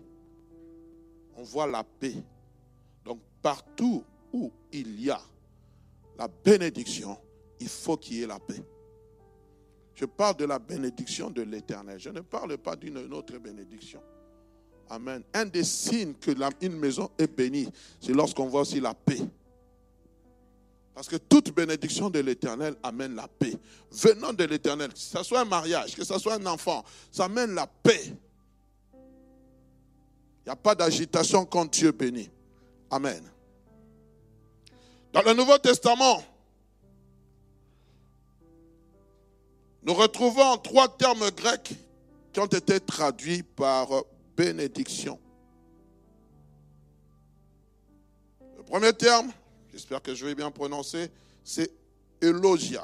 [1.36, 2.15] On voit la paix.
[3.06, 5.21] Donc partout où il y a
[6.17, 7.17] la bénédiction,
[7.60, 8.63] il faut qu'il y ait la paix.
[9.98, 12.00] Je parle de la bénédiction de l'éternel.
[12.00, 14.00] Je ne parle pas d'une autre bénédiction.
[14.92, 15.24] Amen.
[15.34, 16.32] Un des signes que
[16.62, 17.68] une maison est bénie,
[18.00, 19.20] c'est lorsqu'on voit aussi la paix.
[20.94, 23.56] Parce que toute bénédiction de l'éternel amène la paix.
[23.92, 27.56] Venant de l'éternel, que ce soit un mariage, que ce soit un enfant, ça amène
[27.56, 28.14] la paix.
[28.94, 32.30] Il n'y a pas d'agitation quand Dieu bénit.
[32.92, 33.24] Amen.
[35.12, 36.24] Dans le Nouveau Testament,
[39.88, 41.71] Nous retrouvons trois termes grecs
[42.34, 43.88] qui ont été traduits par
[44.36, 45.17] bénédiction.
[48.58, 49.32] Le premier terme,
[49.71, 51.10] j'espère que je vais bien prononcer,
[51.41, 51.71] c'est
[52.19, 52.84] elogia,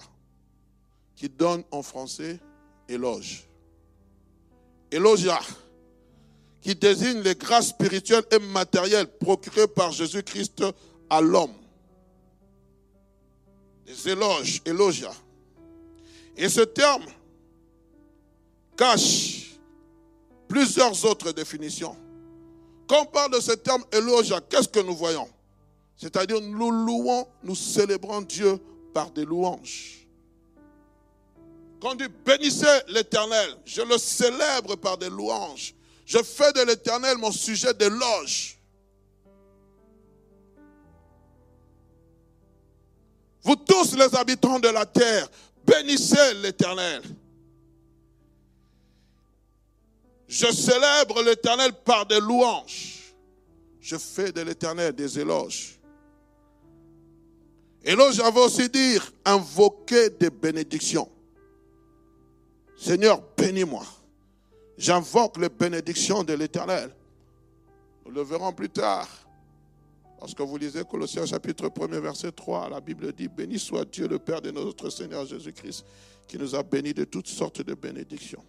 [1.18, 2.40] qui donne en français
[2.88, 3.50] éloge.
[4.90, 5.42] Elogia,
[6.62, 10.64] qui désigne les grâces spirituelles et matérielles procurées par Jésus-Christ
[11.10, 11.54] à l'homme.
[13.88, 15.12] Les éloges, elogia.
[16.36, 17.06] Et ce terme
[18.76, 19.58] cache
[20.48, 21.96] plusieurs autres définitions.
[22.88, 25.30] Quand on parle de ce terme éloge, qu'est-ce que nous voyons?
[25.96, 28.60] C'est-à-dire nous louons, nous célébrons Dieu
[28.94, 30.08] par des louanges.
[31.82, 35.76] Quand on dit bénissez l'éternel, je le célèbre par des louanges.
[36.06, 38.60] Je fais de l'éternel mon sujet d'éloge.
[43.42, 45.28] Vous tous les habitants de la terre,
[45.66, 47.02] Bénissez l'Éternel.
[50.28, 53.14] Je célèbre l'Éternel par des louanges.
[53.80, 55.80] Je fais de l'Éternel des éloges.
[57.84, 61.10] Éloge, j'avais aussi dire invoquer des bénédictions.
[62.78, 63.86] Seigneur, bénis-moi.
[64.78, 66.96] J'invoque les bénédictions de l'Éternel.
[68.06, 69.08] Nous le verrons plus tard.
[70.24, 74.20] Lorsque vous lisez Colossiens chapitre 1 verset 3, la Bible dit, Béni soit Dieu le
[74.20, 75.84] Père de notre Seigneur Jésus-Christ,
[76.30, 78.42] qui nous a bénis de toutes sortes de bénédictions.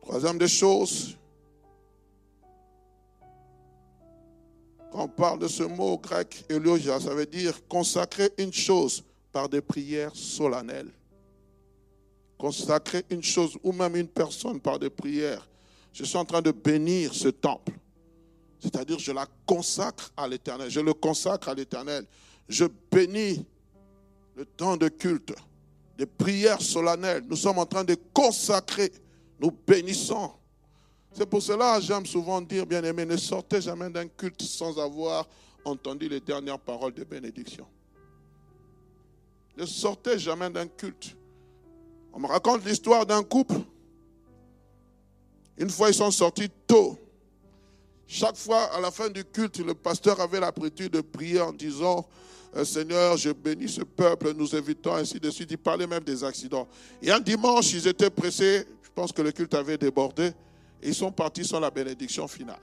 [0.00, 1.18] Troisième des choses,
[4.90, 9.50] quand on parle de ce mot grec, eulogia, ça veut dire consacrer une chose par
[9.50, 10.92] des prières solennelles.
[12.38, 15.46] Consacrer une chose ou même une personne par des prières.
[15.92, 17.74] Je suis en train de bénir ce temple.
[18.60, 20.70] C'est-à-dire, je la consacre à l'éternel.
[20.70, 22.06] Je le consacre à l'éternel.
[22.48, 23.46] Je bénis
[24.36, 25.32] le temps de culte,
[25.96, 27.24] des prières solennelles.
[27.28, 28.92] Nous sommes en train de consacrer.
[29.40, 30.32] Nous bénissons.
[31.12, 35.26] C'est pour cela, j'aime souvent dire, bien aimé, ne sortez jamais d'un culte sans avoir
[35.64, 37.66] entendu les dernières paroles de bénédiction.
[39.56, 41.16] Ne sortez jamais d'un culte.
[42.12, 43.56] On me raconte l'histoire d'un couple.
[45.56, 46.98] Une fois, ils sont sortis tôt.
[48.12, 52.08] Chaque fois, à la fin du culte, le pasteur avait l'habitude de prier en disant,
[52.56, 55.52] euh, Seigneur, je bénis ce peuple, nous évitons ainsi de suite.
[55.52, 56.66] Il parlait même des accidents.
[57.00, 58.66] Et un dimanche, ils étaient pressés.
[58.82, 60.32] Je pense que le culte avait débordé.
[60.82, 62.58] Et ils sont partis sans la bénédiction finale.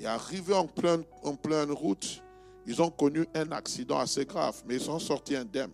[0.00, 2.20] Et arrivés en pleine, en pleine route,
[2.66, 5.70] ils ont connu un accident assez grave, mais ils sont sortis indemnes.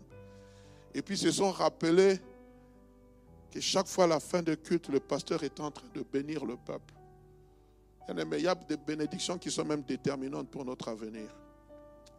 [0.92, 2.20] Et puis ils se sont rappelés
[3.50, 6.44] que chaque fois à la fin de culte, le pasteur est en train de bénir
[6.44, 6.97] le peuple.
[8.08, 11.28] Il y a des bénédictions qui sont même déterminantes pour notre avenir.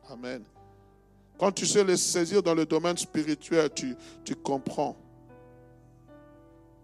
[0.09, 0.43] Amen.
[1.39, 4.95] Quand tu sais les saisir dans le domaine spirituel, tu, tu comprends.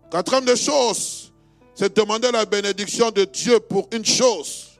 [0.10, 1.32] Quatrième des choses,
[1.76, 4.72] c'est demander la bénédiction de Dieu pour une chose.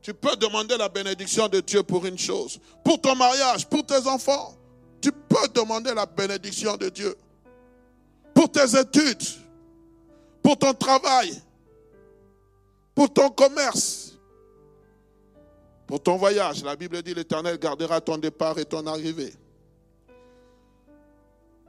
[0.00, 2.58] Tu peux demander la bénédiction de Dieu pour une chose.
[2.84, 4.56] Pour ton mariage, pour tes enfants.
[5.00, 7.16] Tu peux demander la bénédiction de Dieu.
[8.32, 9.22] Pour tes études.
[10.42, 11.42] Pour ton travail.
[12.96, 14.18] Pour ton commerce.
[15.86, 16.64] Pour ton voyage.
[16.64, 19.34] La Bible dit l'Éternel gardera ton départ et ton arrivée.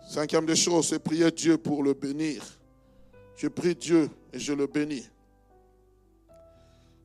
[0.07, 2.41] Cinquième des choses, c'est prier Dieu pour le bénir.
[3.35, 5.05] Je prie Dieu et je le bénis.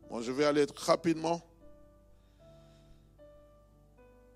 [0.08, 1.42] Bon, je vais aller rapidement.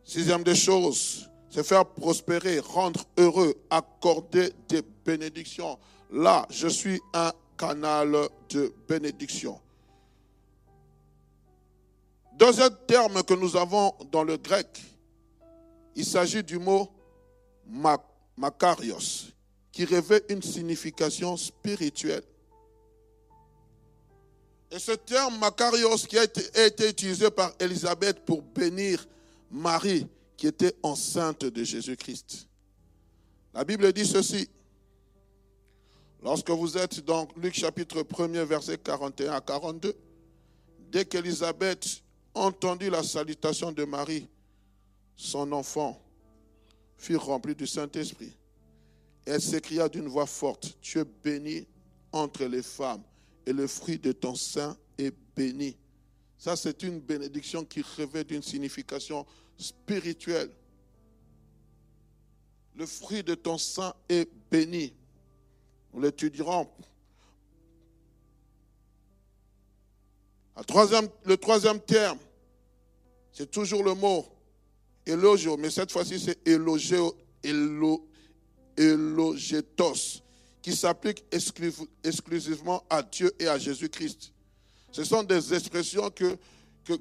[0.03, 5.79] Sixième des choses, c'est faire prospérer, rendre heureux, accorder des bénédictions.
[6.11, 9.61] Là, je suis un canal de bénédiction.
[12.37, 14.83] Deuxième terme que nous avons dans le grec,
[15.95, 16.91] il s'agit du mot
[18.37, 19.33] makarios,
[19.73, 22.23] qui revêt une signification spirituelle.
[24.71, 29.07] Et ce terme Makarios qui a été, utilisé par Élisabeth pour bénir
[29.51, 32.47] Marie qui était enceinte de Jésus-Christ.
[33.55, 34.51] La Bible dit ceci.
[36.23, 39.95] Lorsque vous êtes dans Luc chapitre 1er verset 41 à 42,
[40.91, 42.03] dès qu'Élisabeth
[42.37, 44.29] entendit la salutation de Marie,
[45.17, 46.01] son enfant
[46.97, 48.37] fut rempli du Saint-Esprit.
[49.25, 51.67] Elle s'écria d'une voix forte, Tu es bénie
[52.13, 53.03] entre les femmes
[53.45, 55.77] et le fruit de ton sein est béni.
[56.39, 60.51] Ça, c'est une bénédiction qui revêt d'une signification spirituelle.
[62.75, 64.93] Le fruit de ton sein est béni.
[65.95, 66.69] Nous l'étudierons.
[71.25, 72.19] Le troisième terme,
[73.37, 74.25] c'est toujours le mot
[75.05, 77.15] élogio, mais cette fois-ci c'est élogio,
[78.77, 80.23] élogetos
[80.63, 81.23] qui s'applique
[82.03, 84.33] exclusivement à Dieu et à Jésus-Christ.
[84.91, 86.37] Ce sont des expressions que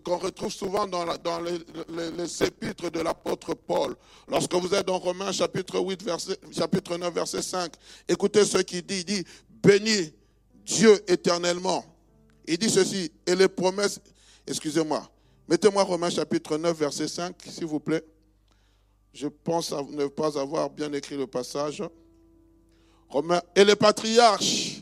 [0.03, 1.05] qu'on retrouve souvent dans,
[1.41, 1.59] les,
[2.17, 3.95] les, épîtres de l'apôtre Paul.
[4.27, 7.71] Lorsque vous êtes dans Romains chapitre 8, verset, chapitre 9, verset 5,
[8.07, 9.01] écoutez ce qu'il dit.
[9.01, 9.23] Il dit,
[9.61, 10.11] bénis
[10.65, 11.85] Dieu éternellement.
[12.47, 13.99] Il dit ceci, et les promesses,
[14.47, 15.07] excusez-moi,
[15.47, 18.03] mettez-moi Romains chapitre 9, verset 5, s'il vous plaît.
[19.13, 21.81] Je pense ne pas avoir bien écrit le passage
[23.55, 24.81] et le patriarche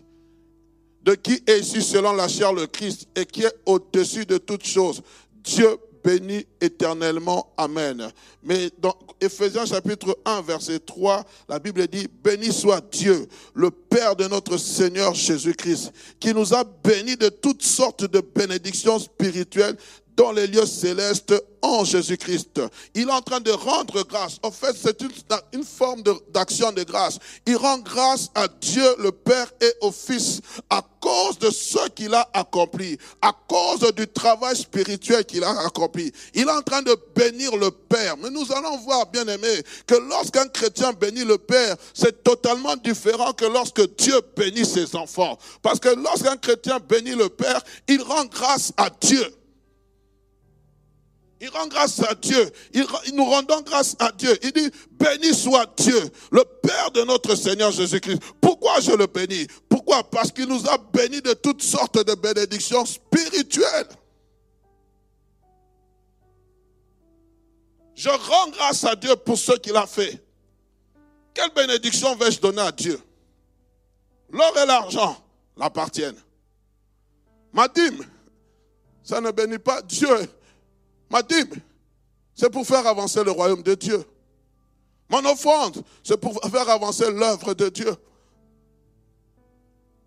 [1.04, 4.66] de qui est ici selon la chair le Christ et qui est au-dessus de toutes
[4.66, 5.04] choses.
[5.44, 7.54] Dieu béni éternellement.
[7.58, 8.12] Amen.
[8.44, 14.16] Mais dans Ephésiens chapitre 1, verset 3, la Bible dit, béni soit Dieu, le Père
[14.16, 19.78] de notre Seigneur Jésus-Christ, qui nous a bénis de toutes sortes de bénédictions spirituelles
[20.16, 22.62] dans les lieux célestes en Jésus-Christ.
[22.94, 24.38] Il est en train de rendre grâce.
[24.44, 25.12] En fait, c'est une,
[25.54, 26.04] une, forme
[26.34, 27.18] d'action de, grâce.
[27.46, 32.14] Il rend grâce à Dieu le Père et au Fils à cause de ce qu'il
[32.14, 36.12] a accompli, à cause du travail spirituel qu'il a accompli.
[36.34, 38.18] Il est en train de bénir le Père.
[38.18, 43.32] Mais nous allons voir, bien aimé, que lorsqu'un chrétien bénit le Père, c'est totalement différent
[43.32, 45.38] que lorsque Dieu bénit ses enfants.
[45.62, 49.26] Parce que lorsqu'un chrétien bénit le Père, il rend grâce à Dieu.
[51.44, 52.50] Il rend grâce à Dieu.
[52.74, 52.86] Il,
[53.16, 54.34] nous rendons grâce à Dieu.
[54.44, 56.00] Il dit, béni soit Dieu,
[56.32, 58.22] le Père de notre Seigneur Jésus-Christ.
[58.40, 59.46] Pourquoi je le bénis?
[59.68, 60.10] Pourquoi?
[60.10, 63.90] Parce qu'il nous a bénis de toutes sortes de bénédictions spirituelles.
[67.94, 70.24] Je rends grâce à Dieu pour ce qu'il a fait.
[71.34, 73.02] Quelle bénédiction vais-je donner à Dieu?
[74.30, 75.22] L'or et l'argent
[75.58, 76.22] l'appartiennent.
[77.52, 78.06] Ma dîme,
[79.04, 80.08] ça ne bénit pas Dieu
[81.14, 81.62] Ma dîme,
[82.34, 84.04] c'est pour faire avancer le royaume de Dieu.
[85.10, 87.96] Mon offrande, c'est pour faire avancer l'œuvre de Dieu.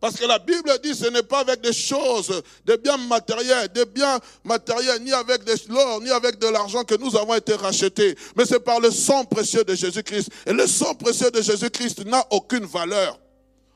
[0.01, 3.87] Parce que la Bible dit ce n'est pas avec des choses, des biens matériels, des
[3.87, 8.17] biens matériels, ni avec de l'or, ni avec de l'argent que nous avons été rachetés,
[8.37, 10.29] mais c'est par le sang précieux de Jésus-Christ.
[10.45, 13.17] Et le sang précieux de Jésus-Christ n'a aucune valeur.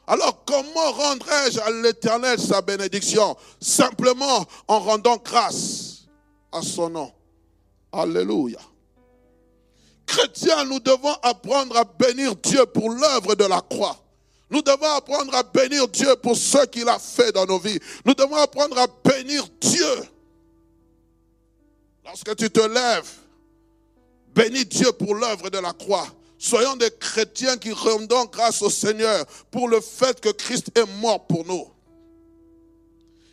[0.09, 3.37] Alors comment rendrai-je à l'Éternel sa bénédiction?
[3.61, 6.09] Simplement en rendant grâce
[6.51, 7.13] à son nom.
[7.93, 8.59] Alléluia.
[10.07, 13.97] Chrétiens, nous devons apprendre à bénir Dieu pour l'œuvre de la croix.
[14.51, 17.79] Nous devons apprendre à bénir Dieu pour ce qu'il a fait dans nos vies.
[18.05, 20.09] Nous devons apprendre à bénir Dieu.
[22.05, 23.11] Lorsque tu te lèves,
[24.35, 26.07] bénis Dieu pour l'œuvre de la croix.
[26.39, 31.27] Soyons des chrétiens qui rendons grâce au Seigneur pour le fait que Christ est mort
[31.27, 31.69] pour nous.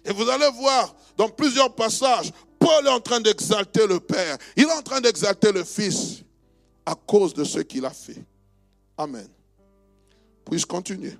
[0.05, 2.31] Et vous allez voir dans plusieurs passages
[2.67, 4.37] Paul est en train d'exalter le Père.
[4.57, 6.23] Il est en train d'exalter le Fils
[6.85, 8.21] à cause de ce qu'il a fait.
[8.97, 9.25] Amen.
[10.49, 11.17] Puis-je continuer?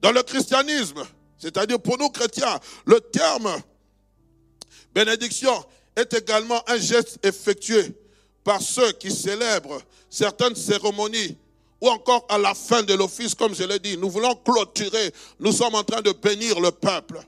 [0.00, 1.04] Dans le christianisme,
[1.36, 3.60] c'est-à-dire pour nous chrétiens, le terme
[4.94, 5.52] bénédiction
[5.94, 7.94] est également un geste effectué
[8.42, 11.36] par ceux qui célèbrent certaines cérémonies
[11.82, 13.98] ou encore à la fin de l'office, comme je l'ai dit.
[13.98, 17.20] Nous voulons clôturer, nous sommes en train de bénir le peuple.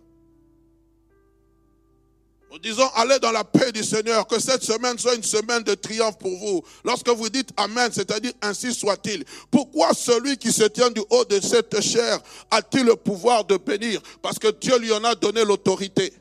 [2.51, 5.75] Nous disons, allez dans la paix du Seigneur, que cette semaine soit une semaine de
[5.75, 6.63] triomphe pour vous.
[6.83, 9.25] Lorsque vous dites Amen, c'est-à-dire ainsi soit-il.
[9.51, 12.19] Pourquoi celui qui se tient du haut de cette chair
[12.51, 14.01] a-t-il le pouvoir de bénir?
[14.23, 16.13] Parce que Dieu lui en a donné l'autorité.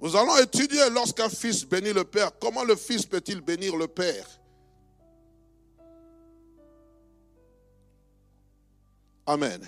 [0.00, 4.26] Nous allons étudier lorsqu'un fils bénit le Père, comment le fils peut-il bénir le Père?
[9.26, 9.60] Amen.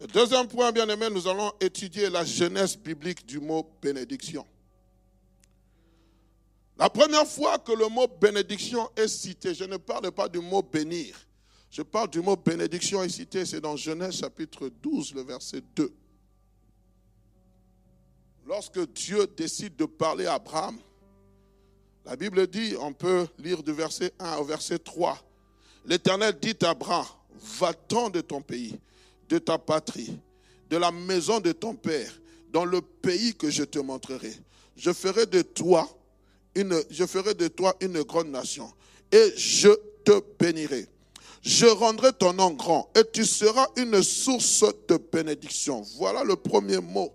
[0.00, 4.46] Le deuxième point, bien aimé, nous allons étudier la jeunesse biblique du mot bénédiction.
[6.78, 10.62] La première fois que le mot bénédiction est cité, je ne parle pas du mot
[10.62, 11.16] bénir,
[11.68, 15.92] je parle du mot bénédiction est cité, c'est dans Genèse chapitre 12, le verset 2.
[18.46, 20.78] Lorsque Dieu décide de parler à Abraham,
[22.04, 25.18] la Bible dit, on peut lire du verset 1 au verset 3,
[25.84, 27.06] l'Éternel dit à Abraham,
[27.58, 28.78] va-t'en de ton pays
[29.28, 30.18] de ta patrie,
[30.70, 32.10] de la maison de ton père,
[32.52, 34.32] dans le pays que je te montrerai.
[34.76, 35.88] Je ferai de toi
[36.54, 38.70] une, je ferai de toi une grande nation
[39.12, 39.70] et je
[40.04, 40.86] te bénirai.
[41.42, 45.82] Je rendrai ton nom grand et tu seras une source de bénédiction.
[45.96, 47.12] Voilà le premier mot,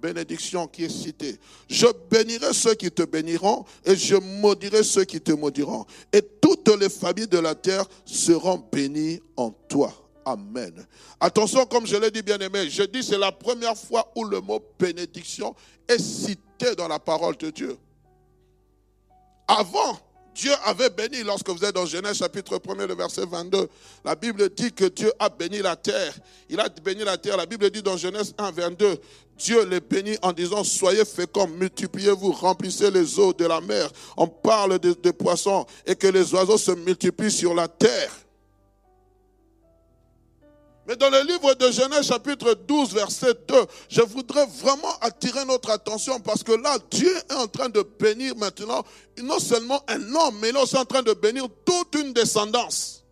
[0.00, 1.36] bénédiction qui est cité.
[1.68, 5.84] Je bénirai ceux qui te béniront et je maudirai ceux qui te maudiront.
[6.12, 9.92] Et toutes les familles de la terre seront bénies en toi.
[10.28, 10.86] Amen.
[11.18, 14.42] Attention, comme je l'ai dit, bien aimé, je dis c'est la première fois où le
[14.42, 15.54] mot bénédiction
[15.88, 17.78] est cité dans la parole de Dieu.
[19.46, 19.98] Avant,
[20.34, 23.68] Dieu avait béni, lorsque vous êtes dans Genèse chapitre 1, le verset 22,
[24.04, 26.14] la Bible dit que Dieu a béni la terre.
[26.50, 27.38] Il a béni la terre.
[27.38, 28.98] La Bible dit dans Genèse 1, 22,
[29.38, 33.90] Dieu les bénit en disant, soyez féconds, multipliez-vous, remplissez les eaux de la mer.
[34.18, 38.12] On parle des de poissons et que les oiseaux se multiplient sur la terre.
[40.88, 43.54] Mais dans le livre de Genèse chapitre 12 verset 2,
[43.90, 48.34] je voudrais vraiment attirer notre attention parce que là, Dieu est en train de bénir
[48.36, 48.82] maintenant
[49.22, 53.04] non seulement un homme, mais il est aussi en train de bénir toute une descendance.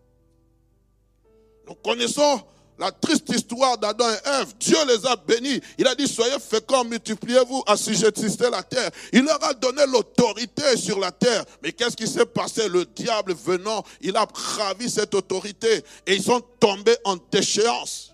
[1.68, 2.40] Nous connaissons
[2.78, 4.54] la triste histoire d'Adam et Ève.
[4.58, 5.60] Dieu les a bénis.
[5.78, 8.90] Il a dit, soyez féconds, multipliez-vous, assujettissez la terre.
[9.12, 11.44] Il leur a donné l'autorité sur la terre.
[11.62, 12.68] Mais qu'est-ce qui s'est passé?
[12.68, 14.26] Le diable venant, il a
[14.58, 18.12] ravi cette autorité et ils sont tombés en déchéance.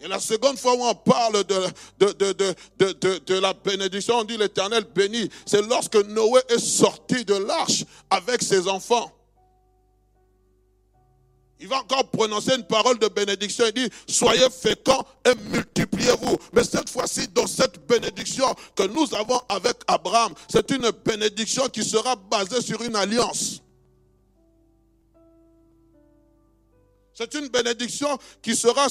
[0.00, 1.56] Et la seconde fois où on parle de,
[1.98, 7.34] de, de, de la bénédiction, on dit l'Éternel béni, c'est lorsque Noé est sorti de
[7.34, 9.12] l'arche avec ses enfants.
[11.60, 13.64] Il va encore prononcer une parole de bénédiction.
[13.66, 16.36] Il dit, soyez féconds et multipliez-vous.
[16.52, 18.46] Mais cette fois-ci, dans cette bénédiction
[18.76, 23.60] que nous avons avec Abraham, c'est une bénédiction qui sera basée sur une alliance.
[27.12, 28.86] C'est une bénédiction qui sera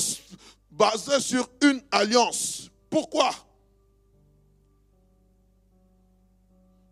[0.70, 2.70] basée sur une alliance.
[2.89, 3.32] Pourquoi?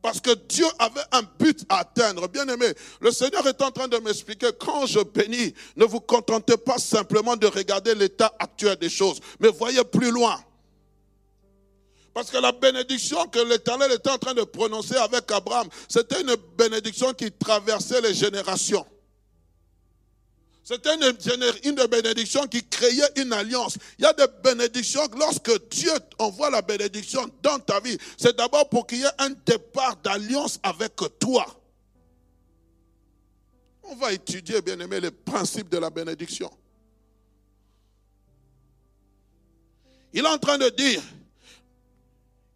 [0.06, 2.28] Parce que Dieu avait un but à atteindre.
[2.28, 2.68] Bien aimé,
[3.02, 7.36] le Seigneur est en train de m'expliquer, quand je bénis, ne vous contentez pas simplement
[7.36, 10.40] de regarder l'état actuel des choses, mais voyez plus loin.
[12.14, 16.36] Parce que la bénédiction que l'Éternel était en train de prononcer avec Abraham, c'était une
[16.56, 18.86] bénédiction qui traversait les générations.
[20.66, 23.78] C'était une, bénédiction qui créait une alliance.
[24.00, 28.68] Il y a des bénédictions, lorsque Dieu envoie la bénédiction dans ta vie, c'est d'abord
[28.68, 31.46] pour qu'il y ait un départ d'alliance avec toi.
[33.84, 36.50] On va étudier, bien aimé, les principes de la bénédiction.
[40.14, 41.04] Il est en train de dire,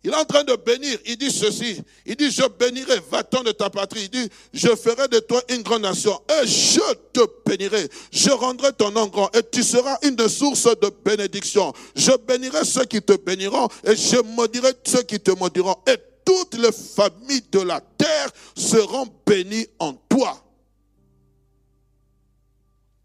[0.03, 0.97] il est en train de bénir.
[1.05, 1.81] Il dit ceci.
[2.05, 4.03] Il dit, je bénirai, va-t'en de ta patrie.
[4.03, 6.17] Il dit, je ferai de toi une grande nation.
[6.29, 7.89] Et je te bénirai.
[8.11, 9.29] Je rendrai ton nom grand.
[9.35, 11.73] Et tu seras une source de bénédiction.
[11.95, 13.67] Je bénirai ceux qui te béniront.
[13.83, 15.75] Et je maudirai ceux qui te maudiront.
[15.85, 20.41] Et toutes les familles de la terre seront bénies en toi.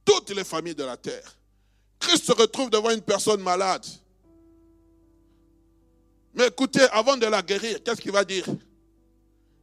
[0.04, 1.36] Toutes les familles de la terre.
[1.98, 3.84] Christ se retrouve devant une personne malade.
[6.34, 8.46] Mais écoutez, avant de la guérir, qu'est-ce qu'il va dire?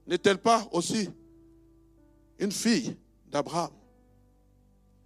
[0.08, 1.10] N'est-elle pas aussi
[2.40, 2.96] une fille
[3.28, 3.72] d'Abraham?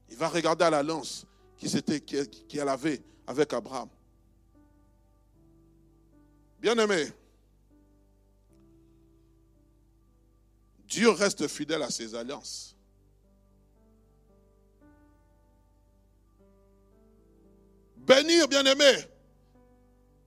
[0.09, 1.25] Il va regarder à la lance
[1.57, 3.89] qu'elle avait avec Abraham.
[6.59, 7.11] Bien-aimé,
[10.87, 12.75] Dieu reste fidèle à ses alliances.
[17.97, 18.93] Bénir, bien-aimé,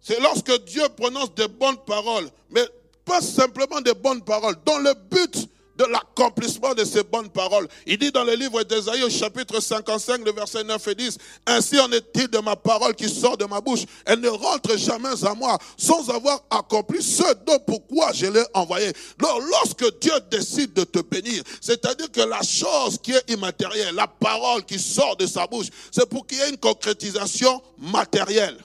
[0.09, 2.67] c'est lorsque Dieu prononce des bonnes paroles, mais
[3.05, 5.47] pas simplement des bonnes paroles, dans le but
[5.77, 7.69] de l'accomplissement de ces bonnes paroles.
[7.87, 11.79] Il dit dans le livre d'Esaïe au chapitre 55, le verset 9 et 10, Ainsi
[11.79, 13.83] en est-il de ma parole qui sort de ma bouche.
[14.07, 18.91] Elle ne rentre jamais à moi sans avoir accompli ce dont pourquoi je l'ai envoyé.
[19.21, 24.65] Lorsque Dieu décide de te bénir, c'est-à-dire que la chose qui est immatérielle, la parole
[24.65, 28.57] qui sort de sa bouche, c'est pour qu'il y ait une concrétisation matérielle.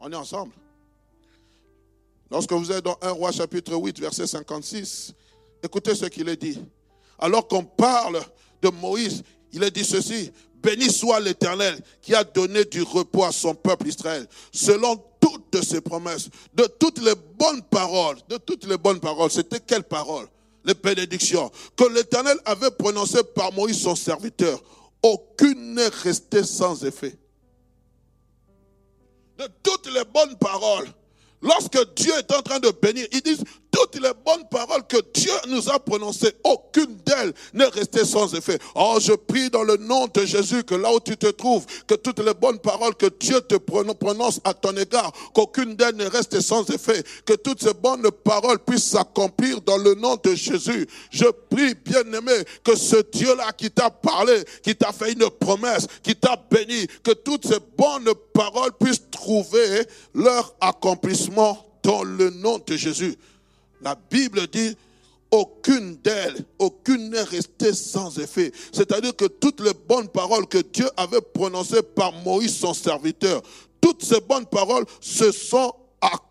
[0.00, 0.52] On est ensemble.
[2.30, 5.12] Lorsque vous êtes dans 1 roi chapitre 8, verset 56,
[5.62, 6.58] écoutez ce qu'il est dit.
[7.18, 8.20] Alors qu'on parle
[8.62, 9.22] de Moïse,
[9.52, 10.32] il est dit ceci,
[10.62, 15.82] béni soit l'Éternel qui a donné du repos à son peuple Israël, selon toutes ses
[15.82, 19.30] promesses, de toutes les bonnes paroles, de toutes les bonnes paroles.
[19.30, 20.28] C'était quelles paroles
[20.64, 24.62] Les bénédictions que l'Éternel avait prononcées par Moïse son serviteur.
[25.02, 27.19] Aucune n'est restée sans effet
[29.40, 30.88] de toutes les bonnes paroles.
[31.42, 33.44] Lorsque Dieu est en train de bénir, ils disent
[33.80, 38.58] toutes les bonnes paroles que Dieu nous a prononcées, aucune d'elles n'est restée sans effet.
[38.74, 41.94] Oh, je prie dans le nom de Jésus que là où tu te trouves, que
[41.94, 46.40] toutes les bonnes paroles que Dieu te prononce à ton égard, qu'aucune d'elles ne reste
[46.40, 50.86] sans effet, que toutes ces bonnes paroles puissent s'accomplir dans le nom de Jésus.
[51.10, 56.14] Je prie, bien-aimé, que ce Dieu-là qui t'a parlé, qui t'a fait une promesse, qui
[56.14, 62.76] t'a béni, que toutes ces bonnes paroles puissent trouver leur accomplissement dans le nom de
[62.76, 63.16] Jésus.
[63.82, 64.76] La Bible dit,
[65.30, 68.52] aucune d'elles, aucune n'est restée sans effet.
[68.72, 73.42] C'est-à-dire que toutes les bonnes paroles que Dieu avait prononcées par Moïse, son serviteur,
[73.80, 75.72] toutes ces bonnes paroles se sont,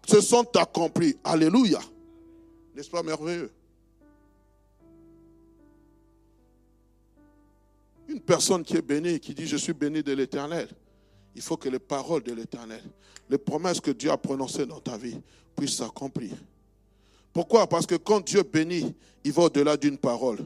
[0.07, 1.15] se sont accomplies.
[1.23, 1.79] Alléluia.
[2.75, 3.51] N'est-ce pas merveilleux?
[8.07, 10.67] Une personne qui est bénie, qui dit je suis béni de l'éternel,
[11.35, 12.83] il faut que les paroles de l'éternel,
[13.29, 15.19] les promesses que Dieu a prononcées dans ta vie
[15.55, 16.33] puissent s'accomplir.
[17.33, 17.67] Pourquoi?
[17.67, 20.39] Parce que quand Dieu bénit, il va au-delà d'une parole.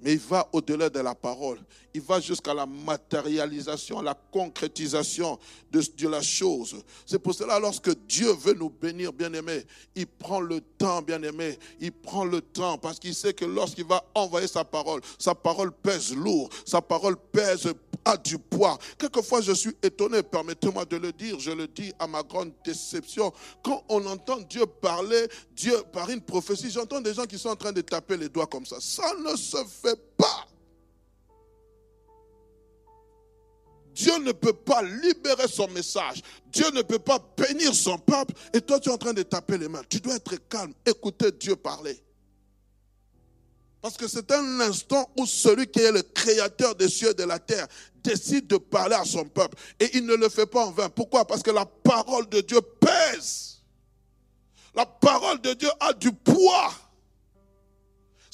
[0.00, 1.60] Mais il va au-delà de la parole.
[1.94, 5.38] Il va jusqu'à la matérialisation, la concrétisation
[5.70, 6.82] de, de la chose.
[7.06, 11.56] C'est pour cela, lorsque Dieu veut nous bénir, bien-aimés, il prend le temps, bien-aimé.
[11.80, 15.70] Il prend le temps parce qu'il sait que lorsqu'il va envoyer sa parole, sa parole
[15.70, 17.72] pèse lourd, sa parole pèse
[18.04, 18.78] a du poids.
[18.98, 23.32] Quelquefois, je suis étonné, permettez-moi de le dire, je le dis à ma grande déception.
[23.62, 27.56] Quand on entend Dieu parler, Dieu par une prophétie, j'entends des gens qui sont en
[27.56, 28.76] train de taper les doigts comme ça.
[28.80, 30.46] Ça ne se fait pas.
[33.94, 36.22] Dieu ne peut pas libérer son message.
[36.46, 38.34] Dieu ne peut pas bénir son peuple.
[38.54, 39.82] Et toi, tu es en train de taper les mains.
[39.88, 40.72] Tu dois être calme.
[40.86, 42.02] Écouter Dieu parler.
[43.82, 47.24] Parce que c'est un instant où celui qui est le créateur des cieux et de
[47.24, 47.66] la terre
[48.02, 49.56] décide de parler à son peuple.
[49.80, 50.88] Et il ne le fait pas en vain.
[50.88, 51.26] Pourquoi?
[51.26, 53.60] Parce que la parole de Dieu pèse.
[54.74, 56.72] La parole de Dieu a du poids.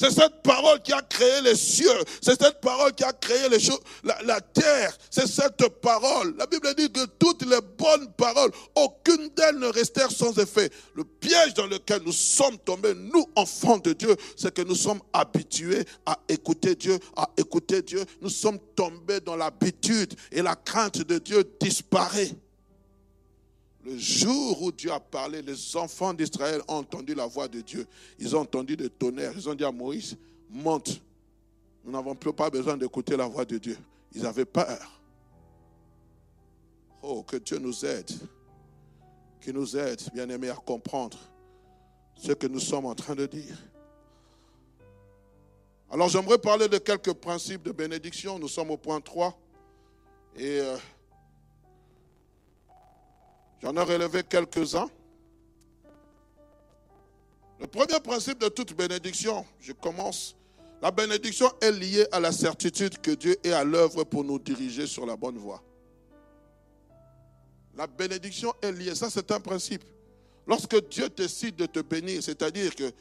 [0.00, 2.04] C'est cette parole qui a créé les cieux.
[2.22, 4.96] C'est cette parole qui a créé les choses, la, terre.
[5.10, 6.36] C'est cette parole.
[6.38, 10.70] La Bible dit que toutes les bonnes paroles, aucune d'elles ne restèrent sans effet.
[10.94, 15.00] Le piège dans lequel nous sommes tombés, nous, enfants de Dieu, c'est que nous sommes
[15.12, 18.04] habitués à écouter Dieu, à écouter Dieu.
[18.22, 22.30] Nous sommes tombés dans l'habitude et la crainte de Dieu disparaît.
[23.88, 27.86] Le jour où Dieu a parlé, les enfants d'Israël ont entendu la voix de Dieu.
[28.18, 29.32] Ils ont entendu le tonnerre.
[29.34, 30.14] Ils ont dit à Moïse,
[30.50, 31.00] monte.
[31.82, 33.78] Nous n'avons plus pas besoin d'écouter la voix de Dieu.
[34.14, 35.00] Ils avaient peur.
[37.00, 38.10] Oh, que Dieu nous aide.
[39.40, 41.18] Qu'il nous aide, bien aimé, à comprendre
[42.14, 43.56] ce que nous sommes en train de dire.
[45.90, 48.38] Alors j'aimerais parler de quelques principes de bénédiction.
[48.38, 49.34] Nous sommes au point 3.
[50.36, 50.76] Et euh,
[53.62, 54.88] J'en ai relevé quelques-uns.
[57.60, 60.36] Le premier principe de toute bénédiction, je commence.
[60.80, 64.86] La bénédiction est liée à la certitude que Dieu est à l'œuvre pour nous diriger
[64.86, 65.60] sur la bonne voie.
[67.76, 69.82] La bénédiction est liée, ça c'est un principe.
[70.46, 72.92] Lorsque Dieu décide de te bénir, c'est-à-dire que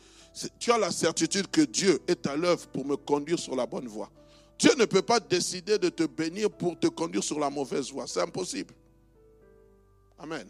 [0.59, 3.87] tu as la certitude que Dieu est à l'œuvre pour me conduire sur la bonne
[3.87, 4.09] voie.
[4.57, 8.07] Dieu ne peut pas décider de te bénir pour te conduire sur la mauvaise voie.
[8.07, 8.73] C'est impossible.
[10.19, 10.47] Amen.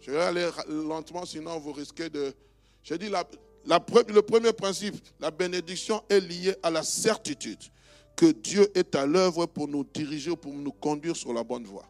[0.00, 2.34] Je vais aller lentement, sinon vous risquez de...
[2.84, 3.24] Dit, la,
[3.66, 7.60] le premier principe, la bénédiction est liée à la certitude
[8.16, 11.86] que Dieu est à l'œuvre pour nous diriger, pour nous conduire sur la bonne voie.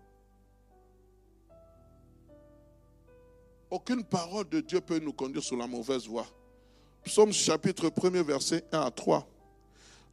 [3.70, 6.26] Aucune parole de Dieu peut nous conduire sur la mauvaise voie.
[7.04, 9.26] Psaume chapitre 1 verset 1 à 3.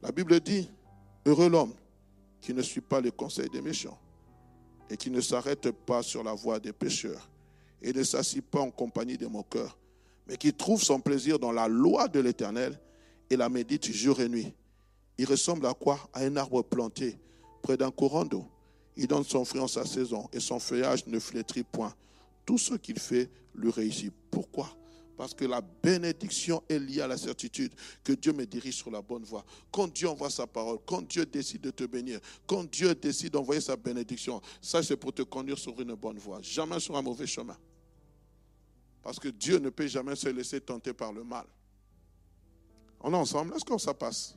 [0.00, 0.70] La Bible dit,
[1.26, 1.74] Heureux l'homme
[2.40, 3.98] qui ne suit pas les conseils des méchants
[4.90, 7.28] et qui ne s'arrête pas sur la voie des pécheurs
[7.82, 9.78] et ne s'assit pas en compagnie des moqueurs,
[10.26, 12.78] mais qui trouve son plaisir dans la loi de l'Éternel
[13.30, 14.52] et la médite jour et nuit.
[15.16, 15.98] Il ressemble à quoi?
[16.12, 17.18] À un arbre planté
[17.62, 18.46] près d'un courant d'eau.
[18.96, 21.94] Il donne son fruit en sa saison et son feuillage ne flétrit point.
[22.44, 24.12] Tout ce qu'il fait lui réussit.
[24.30, 24.70] Pourquoi?
[25.18, 29.02] Parce que la bénédiction est liée à la certitude que Dieu me dirige sur la
[29.02, 29.44] bonne voie.
[29.72, 33.60] Quand Dieu envoie sa parole, quand Dieu décide de te bénir, quand Dieu décide d'envoyer
[33.60, 37.26] sa bénédiction, ça c'est pour te conduire sur une bonne voie, jamais sur un mauvais
[37.26, 37.56] chemin.
[39.02, 41.46] Parce que Dieu ne peut jamais se laisser tenter par le mal.
[43.00, 44.36] On est ensemble, est-ce que ça passe?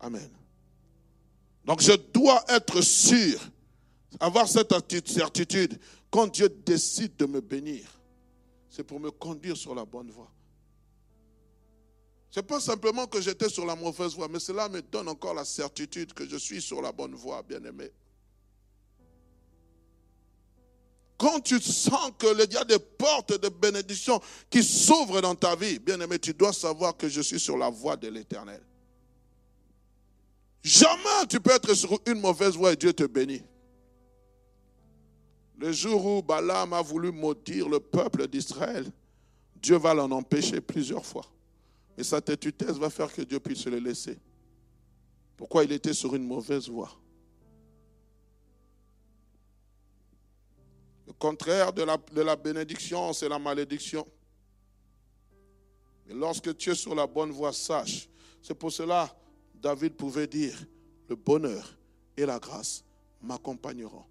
[0.00, 0.30] Amen.
[1.64, 3.40] Donc je dois être sûr,
[4.20, 5.80] avoir cette certitude
[6.10, 7.88] quand Dieu décide de me bénir,
[8.68, 10.30] c'est pour me conduire sur la bonne voie.
[12.30, 15.34] Ce n'est pas simplement que j'étais sur la mauvaise voie, mais cela me donne encore
[15.34, 17.90] la certitude que je suis sur la bonne voie, bien-aimé.
[21.18, 25.78] Quand tu sens qu'il y a des portes de bénédiction qui s'ouvrent dans ta vie,
[25.78, 28.62] bien-aimé, tu dois savoir que je suis sur la voie de l'éternel.
[30.62, 33.42] Jamais tu peux être sur une mauvaise voie et Dieu te bénit.
[35.60, 38.90] Le jour où Balaam a voulu maudire le peuple d'Israël,
[39.56, 41.26] Dieu va l'en empêcher plusieurs fois.
[41.98, 44.18] Mais sa têtutesse va faire que Dieu puisse le laisser.
[45.36, 46.90] Pourquoi il était sur une mauvaise voie?
[51.06, 51.82] Le contraire de
[52.22, 54.06] la, bénédiction, c'est la malédiction.
[56.06, 58.08] Mais lorsque tu es sur la bonne voie, sache.
[58.40, 59.14] C'est pour cela
[59.54, 60.58] David pouvait dire,
[61.06, 61.76] le bonheur
[62.16, 62.82] et la grâce
[63.20, 64.06] m'accompagneront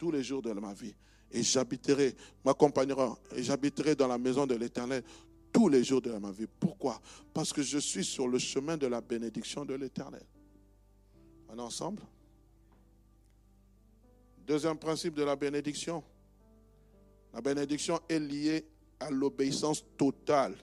[0.00, 0.94] tous les jours de ma vie.
[1.30, 5.04] Et j'habiterai, m'accompagneront, et j'habiterai dans la maison de l'Éternel
[5.52, 6.46] tous les jours de ma vie.
[6.58, 6.98] Pourquoi?
[7.34, 10.24] Parce que je suis sur le chemin de la bénédiction de l'Éternel.
[11.50, 12.02] On ensemble?
[14.46, 16.02] Deuxième principe de la bénédiction.
[17.34, 18.64] La bénédiction est liée
[18.98, 20.56] à l'obéissance totale.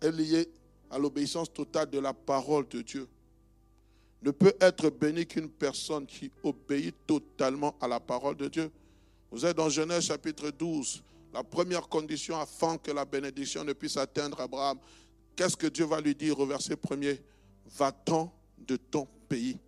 [0.00, 0.48] Est liée
[0.90, 3.06] à l'obéissance totale de la parole de Dieu
[4.26, 8.72] ne peut être béni qu'une personne qui obéit totalement à la parole de Dieu.
[9.30, 11.00] Vous êtes dans Genèse chapitre 12.
[11.32, 14.78] La première condition afin que la bénédiction ne puisse atteindre Abraham,
[15.36, 17.22] qu'est-ce que Dieu va lui dire au verset premier?
[17.78, 19.58] Va-t'en de ton pays.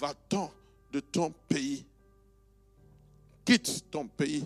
[0.00, 0.50] Va-t'en
[0.90, 1.84] de ton pays.
[3.44, 4.44] Quitte ton pays.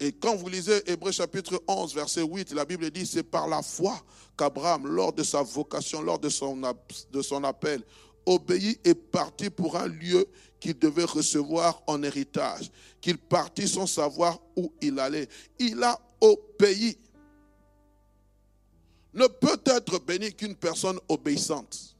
[0.00, 3.62] Et quand vous lisez Hébreu chapitre 11, verset 8, la Bible dit, c'est par la
[3.62, 3.96] foi
[4.36, 6.62] qu'Abraham, lors de sa vocation, lors de son,
[7.44, 7.82] appel,
[8.26, 10.26] obéit et partit pour un lieu
[10.58, 12.70] qu'il devait recevoir en héritage,
[13.00, 15.28] qu'il partit sans savoir où il allait.
[15.58, 16.98] Il a obéi.
[19.12, 21.94] Ne peut être béni qu'une personne obéissante.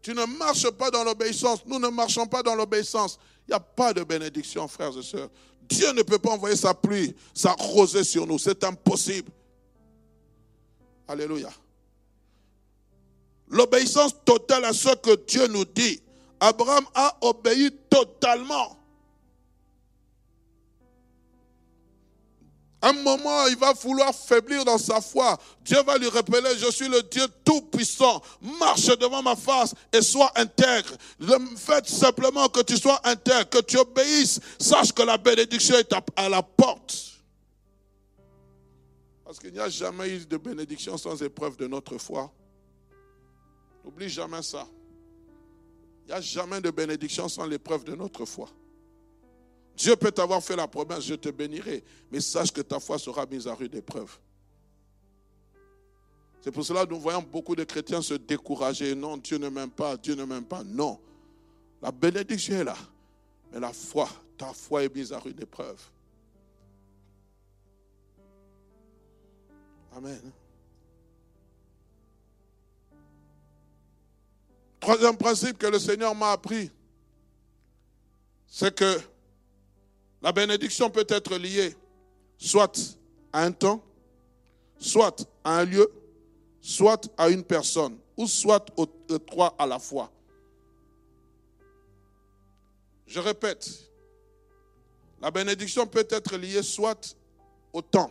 [0.00, 1.66] Tu ne marches pas dans l'obéissance.
[1.66, 3.18] Nous ne marchons pas dans l'obéissance.
[3.48, 5.30] Il n'y a pas de bénédiction, frères et sœurs.
[5.62, 8.38] Dieu ne peut pas envoyer sa pluie, sa rosée sur nous.
[8.38, 9.30] C'est impossible.
[11.06, 11.48] Alléluia.
[13.48, 16.00] L'obéissance totale à ce que Dieu nous dit.
[16.38, 18.77] Abraham a obéi totalement.
[22.80, 25.36] Un moment, il va vouloir faiblir dans sa foi.
[25.62, 28.22] Dieu va lui rappeler, je suis le Dieu tout-puissant.
[28.40, 30.96] Marche devant ma face et sois intègre.
[31.56, 34.38] Faites simplement que tu sois intègre, que tu obéisses.
[34.60, 37.18] Sache que la bénédiction est à la porte.
[39.24, 42.32] Parce qu'il n'y a jamais eu de bénédiction sans épreuve de notre foi.
[43.84, 44.66] N'oublie jamais ça.
[46.04, 48.48] Il n'y a jamais de bénédiction sans l'épreuve de notre foi.
[49.78, 53.24] Dieu peut t'avoir fait la promesse, je te bénirai, mais sache que ta foi sera
[53.26, 54.18] mise à rude épreuve.
[56.40, 58.96] C'est pour cela que nous voyons beaucoup de chrétiens se décourager.
[58.96, 60.64] Non, Dieu ne m'aime pas, Dieu ne m'aime pas.
[60.64, 60.98] Non.
[61.80, 62.76] La bénédiction est là.
[63.52, 65.80] Mais la foi, ta foi est mise à rude épreuve.
[69.94, 70.32] Amen.
[74.80, 76.68] Troisième principe que le Seigneur m'a appris,
[78.48, 79.00] c'est que
[80.20, 81.74] la bénédiction peut être liée
[82.36, 82.98] soit
[83.32, 83.82] à un temps,
[84.78, 85.90] soit à un lieu,
[86.60, 88.86] soit à une personne, ou soit aux
[89.18, 90.10] trois à la fois.
[93.06, 93.68] Je répète,
[95.20, 97.16] la bénédiction peut être liée soit
[97.72, 98.10] au temps,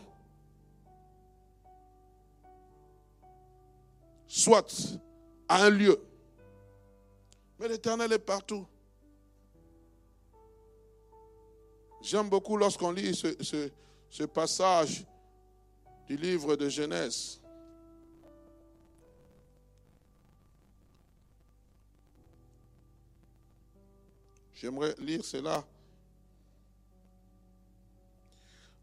[4.28, 4.68] soit
[5.47, 6.01] à un lieu,
[7.60, 8.66] mais l'Éternel est partout.
[12.02, 15.06] J'aime beaucoup lorsqu'on lit ce, passage
[16.06, 17.39] du livre de Genèse.
[24.54, 25.64] J'aimerais lire cela.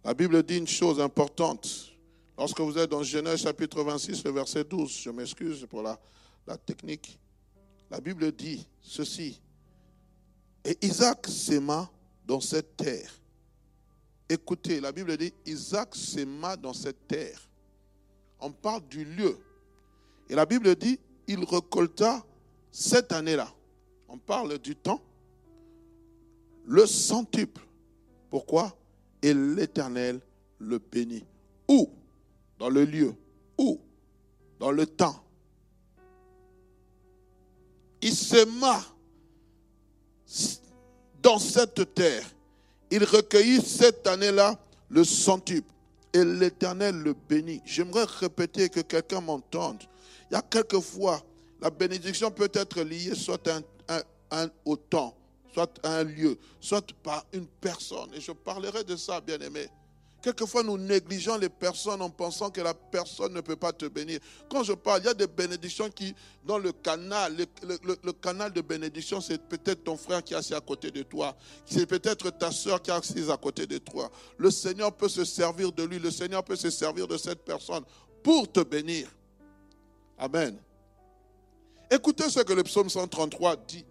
[0.05, 1.95] La Bible dit une chose importante.
[2.37, 5.99] Lorsque vous êtes dans Genèse chapitre 26, le verset 12, je m'excuse pour la,
[6.59, 7.19] technique.
[7.91, 9.41] La Bible dit ceci.
[10.65, 11.91] Et Isaac s'aima
[12.25, 13.21] dans cette terre.
[14.29, 17.49] Écoutez, la Bible dit Isaac s'aima dans cette terre.
[18.41, 19.39] On parle du lieu.
[20.29, 22.25] Et la Bible dit il récolta
[22.71, 23.53] cette année-là.
[24.09, 25.01] On parle du temps.
[26.67, 27.63] Le centuple.
[28.31, 28.77] Pourquoi?
[29.23, 30.21] Et l'Éternel
[30.59, 31.25] le bénit.
[31.69, 31.91] Où?
[32.59, 33.15] Dans le lieu.
[33.59, 33.81] Où?
[34.59, 35.23] Dans le temps.
[38.01, 38.83] Il s'aima
[41.25, 42.25] dans cette terre.
[42.91, 44.57] Il recueillit cette année-là
[44.91, 45.73] le centuple
[46.13, 47.61] et l'Éternel le bénit.
[47.65, 49.83] J'aimerais répéter que quelqu'un m'entende.
[50.31, 51.21] Il y a quelquefois,
[51.61, 53.51] la bénédiction peut être liée soit
[54.65, 55.17] au temps,
[55.53, 58.11] soit à un lieu, soit par une personne.
[58.15, 59.67] Et je parlerai de ça, bien aimé.
[60.25, 64.21] Quelquefois, nous négligeons les personnes en pensant que la personne ne peut pas te bénir.
[64.49, 66.15] Quand je parle, il y a des bénédictions qui,
[66.47, 70.63] dans le canal, le, canal de bénédiction, c'est peut-être ton frère qui est assis à
[70.63, 71.37] côté de toi.
[71.67, 74.11] C'est peut-être ta soeur qui est assise à côté de toi.
[74.39, 75.99] Le Seigneur peut se servir de lui.
[75.99, 77.85] Le Seigneur peut se servir de cette personne
[78.23, 79.15] pour te bénir.
[80.17, 80.57] Amen.
[81.91, 83.85] Écoutez ce que le psaume 133 dit.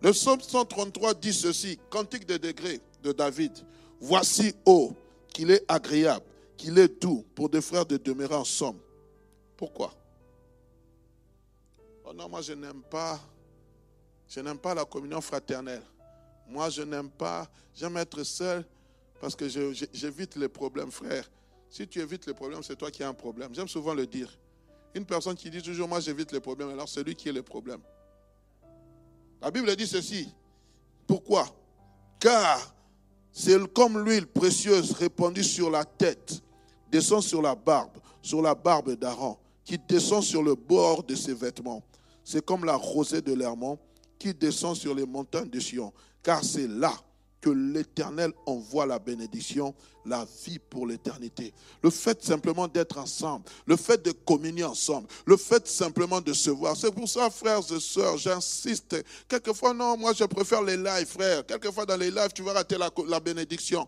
[0.00, 3.52] Le psaume 133 dit ceci, cantique de degrés de David.
[4.00, 4.94] Voici, ô
[5.32, 6.24] qu'il est agréable,
[6.56, 8.80] qu'il est doux pour des frères de demeurer ensemble.
[9.56, 9.94] Pourquoi?
[12.04, 13.20] Oh non, moi je n'aime pas,
[14.28, 15.82] je n'aime pas la communion fraternelle.
[16.48, 18.64] Moi je n'aime pas, j'aime être seul
[19.20, 21.30] parce que j'évite les problèmes, frère.
[21.70, 23.54] Si tu évites les problèmes, c'est toi qui as un problème.
[23.54, 24.36] J'aime souvent le dire.
[24.94, 27.42] Une personne qui dit toujours, moi j'évite les problèmes, alors c'est lui qui est le
[27.42, 27.80] problème.
[29.40, 30.28] La Bible dit ceci.
[31.06, 31.46] Pourquoi?
[32.20, 32.74] Car
[33.32, 36.42] c'est comme l'huile précieuse répandue sur la tête,
[36.90, 41.34] descend sur la barbe, sur la barbe d'Aaron, qui descend sur le bord de ses
[41.34, 41.82] vêtements.
[42.22, 43.78] C'est comme la rosée de l'Hermont
[44.18, 46.92] qui descend sur les montagnes de Sion, car c'est là
[47.42, 49.74] que l'Éternel envoie la bénédiction,
[50.06, 51.52] la vie pour l'éternité.
[51.82, 56.50] Le fait simplement d'être ensemble, le fait de communier ensemble, le fait simplement de se
[56.50, 56.76] voir.
[56.76, 58.96] C'est pour ça, frères et sœurs, j'insiste.
[59.28, 61.44] Quelquefois, non, moi je préfère les lives, frères.
[61.44, 63.86] Quelquefois dans les lives, tu vas rater la, la bénédiction.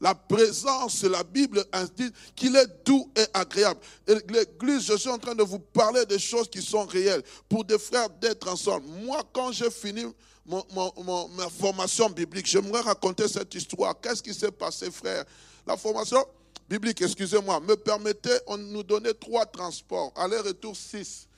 [0.00, 3.78] La présence, la Bible indique qu'il est doux et agréable.
[4.08, 7.78] L'église, je suis en train de vous parler des choses qui sont réelles pour des
[7.78, 8.84] frères d'être ensemble.
[9.04, 10.04] Moi, quand j'ai fini
[10.46, 13.98] ma formation biblique, j'aimerais raconter cette histoire.
[14.00, 15.24] Qu'est-ce qui s'est passé, frère?
[15.66, 16.24] La formation
[16.68, 21.28] biblique, excusez-moi, me permettait, on nous donnait trois transports, aller-retour six.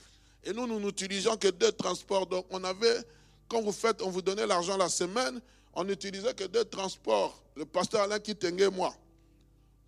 [0.42, 2.26] Et nous, nous n'utilisions que deux transports.
[2.26, 2.98] Donc, on avait,
[3.48, 5.40] quand vous faites, on vous donnait l'argent la semaine,
[5.74, 8.94] on n'utilisait que deux transports le pasteur Alain et moi,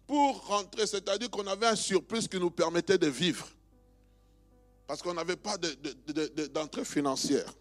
[0.07, 3.49] pour rentrer, c'est-à-dire qu'on avait un surplus qui nous permettait de vivre.
[4.87, 5.57] Parce qu'on n'avait pas
[6.55, 7.53] d'entrée financière.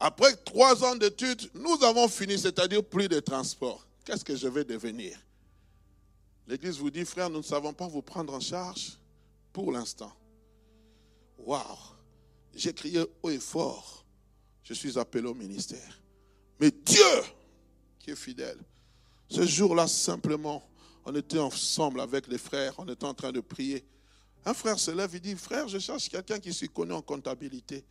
[0.00, 3.86] Après trois ans d'études, nous avons fini, c'est-à-dire plus de transport.
[4.04, 5.18] Qu'est-ce que je vais devenir?
[6.46, 8.98] L'Église vous dit, frère, nous ne savons pas vous prendre en charge
[9.52, 10.12] pour l'instant.
[11.38, 11.62] Waouh
[12.54, 14.04] J'ai crié haut et fort.
[14.64, 16.00] Je suis appelé au ministère.
[16.58, 17.04] Mais Dieu
[17.98, 18.58] qui est fidèle.
[19.28, 20.66] Ce jour-là, simplement,
[21.04, 23.84] on était ensemble avec les frères, on était en train de prier.
[24.46, 27.84] Un frère se lève, et dit, frère, je cherche quelqu'un qui s'y connaît en comptabilité.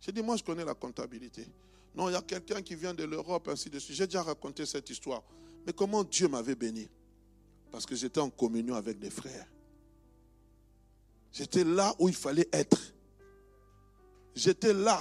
[0.00, 1.46] J'ai dit, moi, je connais la comptabilité.
[1.94, 3.96] Non, il y a quelqu'un qui vient de l'Europe, ainsi de suite.
[3.96, 5.22] J'ai déjà raconté cette histoire.
[5.66, 6.88] Mais comment Dieu m'avait béni?
[7.72, 9.46] Parce que j'étais en communion avec des frères.
[11.32, 12.94] J'étais là où il fallait être.
[14.34, 15.00] J'étais là.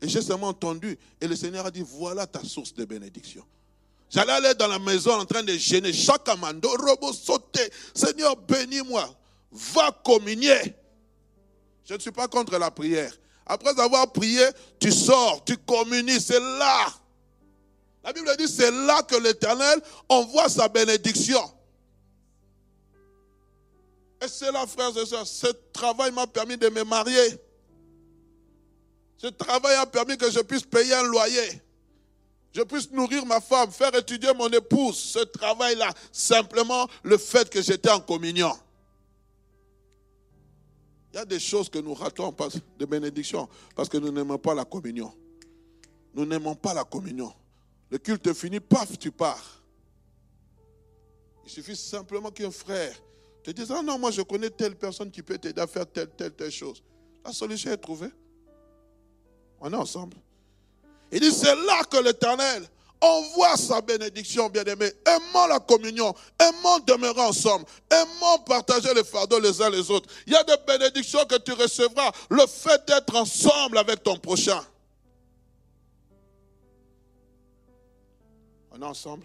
[0.00, 0.98] Et j'ai seulement entendu.
[1.20, 3.44] Et le Seigneur a dit, voilà ta source de bénédiction.
[4.10, 7.70] J'allais aller dans la maison en train de gêner chaque amando, robot sauter.
[7.94, 9.12] Seigneur, bénis-moi.
[9.50, 10.74] Va communier.
[11.84, 13.12] Je ne suis pas contre la prière.
[13.46, 14.44] Après avoir prié,
[14.80, 16.20] tu sors, tu communies.
[16.20, 16.86] C'est là.
[18.02, 21.42] La Bible dit c'est là que l'Éternel envoie sa bénédiction.
[24.22, 27.38] Et c'est là, frères et sœurs, ce travail m'a permis de me marier.
[29.18, 31.62] Ce travail a permis que je puisse payer un loyer
[32.54, 37.60] je puisse nourrir ma femme, faire étudier mon épouse, ce travail-là, simplement le fait que
[37.60, 38.52] j'étais en communion.
[41.14, 42.34] Il y a des choses que nous ratons
[42.76, 45.14] de bénédiction parce que nous n'aimons pas la communion.
[46.12, 47.32] Nous n'aimons pas la communion.
[47.88, 49.62] Le culte finit, paf, tu pars.
[51.44, 53.00] Il suffit simplement qu'un frère
[53.44, 56.08] te dise, ah non, moi je connais telle personne qui peut t'aider à faire telle,
[56.08, 56.82] telle, telle chose.
[57.24, 58.10] La solution est trouvée.
[59.60, 60.16] On est ensemble.
[61.12, 62.66] Il dit, c'est là que l'Éternel
[63.00, 64.90] envoie sa bénédiction, bien-aimé.
[65.06, 70.08] Aimons la communion, aimons demeurer ensemble, aimons partager les fardeaux les uns les autres.
[70.26, 74.64] Il y a des bénédictions que tu recevras, le fait d'être ensemble avec ton prochain.
[78.70, 79.24] On est ensemble.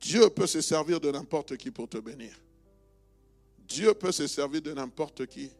[0.00, 2.34] Dieu peut se servir de n'importe qui pour te bénir.
[3.58, 5.50] Dieu peut se servir de n'importe qui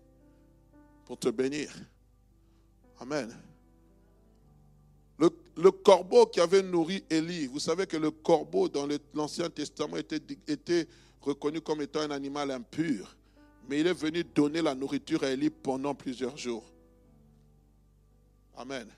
[1.05, 1.71] pour te bénir.
[3.01, 3.37] Amen.
[5.57, 10.89] Le, corbeau qui avait nourri Élie, vous savez que le corbeau dans l'Ancien Testament était,
[11.21, 13.17] reconnu comme étant un animal impur,
[13.69, 16.65] mais il est venu donner la nourriture à Élie pendant plusieurs jours.
[18.57, 18.89] Amen.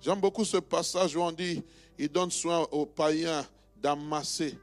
[0.00, 1.62] J'aime beaucoup ce passage où on dit,
[1.98, 3.46] il donne soin aux païens
[3.76, 4.58] d'amasser.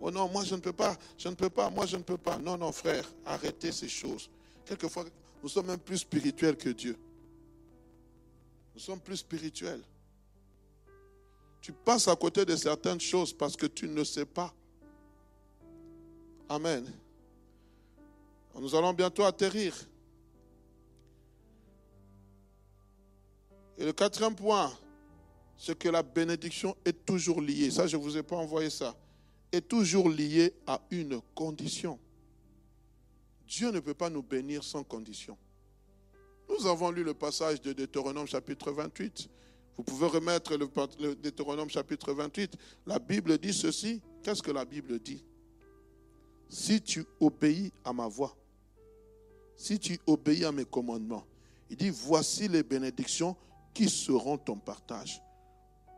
[0.00, 2.18] Oh non, moi je ne peux pas, je ne peux pas, moi je ne peux
[2.18, 2.36] pas.
[2.36, 4.28] Non, non, frère, arrêtez ces choses.
[4.66, 5.04] Quelquefois,
[5.42, 6.98] nous sommes même plus spirituels que Dieu.
[8.74, 9.82] Nous sommes plus spirituels.
[11.60, 14.52] Tu passes à côté de certaines choses parce que tu ne sais pas.
[16.48, 16.84] Amen.
[18.54, 19.74] Nous allons bientôt atterrir.
[23.78, 24.72] Et le quatrième point,
[25.56, 27.70] c'est que la bénédiction est toujours liée.
[27.70, 28.96] Ça, je ne vous ai pas envoyé ça.
[29.50, 31.98] Est toujours liée à une condition.
[33.46, 35.36] Dieu ne peut pas nous bénir sans condition.
[36.52, 39.28] Nous avons lu le passage de Deutéronome chapitre 28.
[39.76, 42.56] Vous pouvez remettre le, Deutéronome chapitre 28.
[42.86, 44.02] La Bible dit ceci.
[44.22, 45.24] Qu'est-ce que la Bible dit?
[46.48, 48.36] Si tu obéis à ma voix,
[49.56, 51.24] si tu obéis à mes commandements,
[51.70, 53.34] il dit, voici les bénédictions
[53.72, 55.22] qui seront ton partage.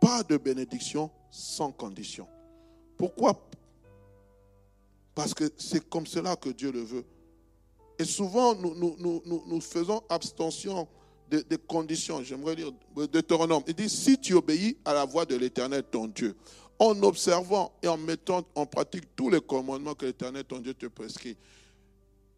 [0.00, 2.28] Pas de bénédiction sans condition.
[2.96, 3.48] Pourquoi?
[5.14, 7.04] Parce que c'est comme cela que Dieu le veut.
[7.98, 10.88] Et souvent, nous, nous, nous, faisons abstention
[11.30, 12.22] des, conditions.
[12.22, 13.62] J'aimerais lire Deutéronome.
[13.66, 16.36] Il dit, si tu obéis à la voix de l'Éternel, ton Dieu,
[16.78, 20.86] en observant et en mettant en pratique tous les commandements que l'Éternel, ton Dieu, te
[20.86, 21.36] prescrit,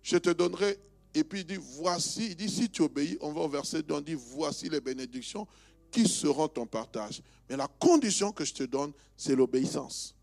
[0.03, 0.79] je te donnerai.
[1.15, 3.95] Et puis il dit, voici, il dit, si tu obéis, on va au verset 2,
[3.95, 5.47] on dit, voici les bénédictions
[5.91, 7.23] qui seront ton partage.
[7.49, 10.15] Mais la condition que je te donne, c'est l'obéissance.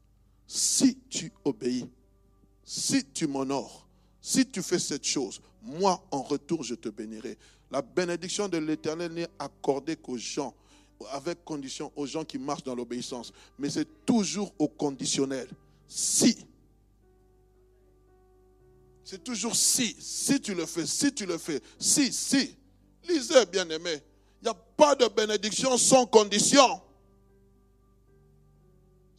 [0.46, 1.88] Si tu obéis,
[2.64, 3.88] si tu m'honores,
[4.26, 7.38] si tu fais cette chose, moi en retour, je te bénirai.
[7.70, 10.56] La bénédiction de l'Éternel n'est accordée qu'aux gens,
[11.12, 13.34] avec condition, aux gens qui marchent dans l'obéissance.
[13.60, 15.50] Mais c'est toujours au conditionnel.
[15.90, 16.38] Si.
[19.04, 19.94] C'est toujours si.
[20.00, 22.56] Si tu le fais, si tu le fais, si, si.
[23.10, 24.02] Lisez, bien aimé.
[24.42, 26.82] Il n'y a pas de bénédiction sans condition.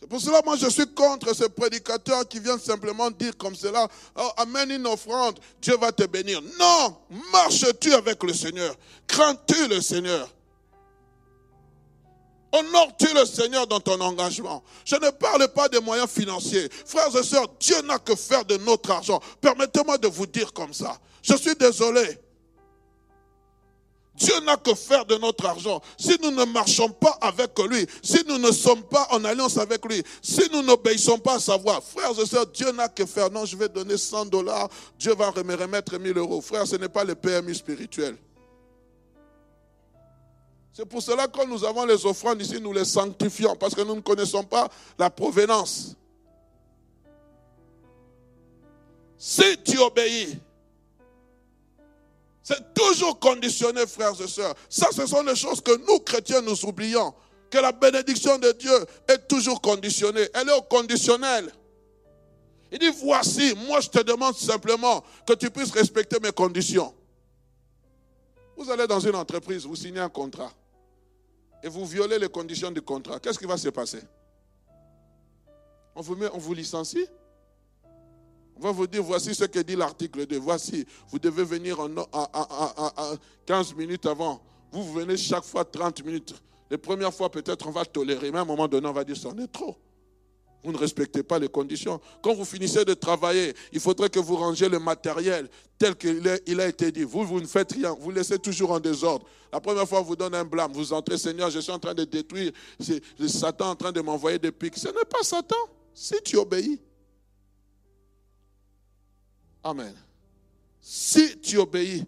[0.08, 4.30] Pour cela, moi, je suis contre ce prédicateur qui vient simplement dire comme cela, oh,
[4.36, 6.42] amène une offrande, Dieu va te bénir.
[6.58, 6.96] Non,
[7.32, 8.74] marches-tu avec le Seigneur?
[9.06, 10.28] Crains-tu le Seigneur?
[12.52, 14.62] Honores-tu le Seigneur dans ton engagement?
[14.84, 16.68] Je ne parle pas des moyens financiers.
[16.86, 19.20] Frères et sœurs, Dieu n'a que faire de notre argent.
[19.40, 20.96] Permettez-moi de vous dire comme ça.
[21.22, 22.18] Je suis désolé.
[24.16, 25.82] Dieu n'a que faire de notre argent.
[25.98, 29.84] Si nous ne marchons pas avec lui, si nous ne sommes pas en alliance avec
[29.84, 33.30] lui, si nous n'obéissons pas à sa voix, frères et sœurs, Dieu n'a que faire.
[33.30, 36.40] Non, je vais donner 100 dollars, Dieu va me remettre 1000 euros.
[36.40, 38.16] Frère, ce n'est pas le PMI spirituel.
[40.72, 43.94] C'est pour cela que nous avons les offrandes ici, nous les sanctifions, parce que nous
[43.94, 45.94] ne connaissons pas la provenance.
[49.16, 50.38] Si tu obéis,
[52.44, 54.54] c'est toujours conditionné, frères et sœurs.
[54.68, 57.14] Ça, ce sont les choses que nous, chrétiens, nous oublions.
[57.50, 60.28] Que la bénédiction de Dieu est toujours conditionnée.
[60.34, 61.50] Elle est au conditionnel.
[62.70, 66.94] Il dit, voici, moi je te demande simplement que tu puisses respecter mes conditions.
[68.56, 70.52] Vous allez dans une entreprise, vous signez un contrat
[71.62, 73.20] et vous violez les conditions du contrat.
[73.20, 74.00] Qu'est-ce qui va se passer?
[75.94, 77.06] On vous, on vous licencie?
[78.56, 80.38] On va vous dire, voici ce que dit l'article 2.
[80.38, 81.88] Voici, vous devez venir en,
[83.46, 84.40] 15 minutes avant.
[84.70, 86.34] Vous, venez chaque fois 30 minutes.
[86.70, 88.30] Les premières fois, peut-être, on va tolérer.
[88.30, 89.76] Mais à un moment donné, on va dire, ça en est trop.
[90.62, 92.00] Vous ne respectez pas les conditions.
[92.22, 95.48] Quand vous finissez de travailler, il faudrait que vous rangiez le matériel
[95.78, 97.02] tel qu'il a été dit.
[97.02, 97.94] Vous, vous ne faites rien.
[98.00, 99.26] Vous laissez toujours en désordre.
[99.52, 100.72] La première fois, vous donne un blâme.
[100.72, 102.50] Vous entrez, Seigneur, je suis en train de détruire.
[102.80, 104.78] C'est Satan en train de m'envoyer des pics.
[104.78, 105.56] Ce n'est pas Satan.
[105.92, 106.80] Si tu obéis.
[109.64, 109.94] Amen.
[110.78, 112.04] Si tu obéis,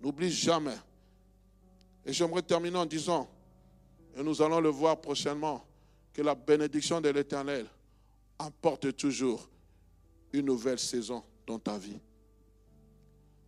[0.00, 0.78] n'oublie jamais.
[2.06, 3.28] Et j'aimerais terminer en disant,
[4.16, 5.64] et nous allons le voir prochainement,
[6.12, 7.66] que la bénédiction de l'Éternel
[8.38, 9.48] apporte toujours
[10.32, 11.98] une nouvelle saison dans ta vie.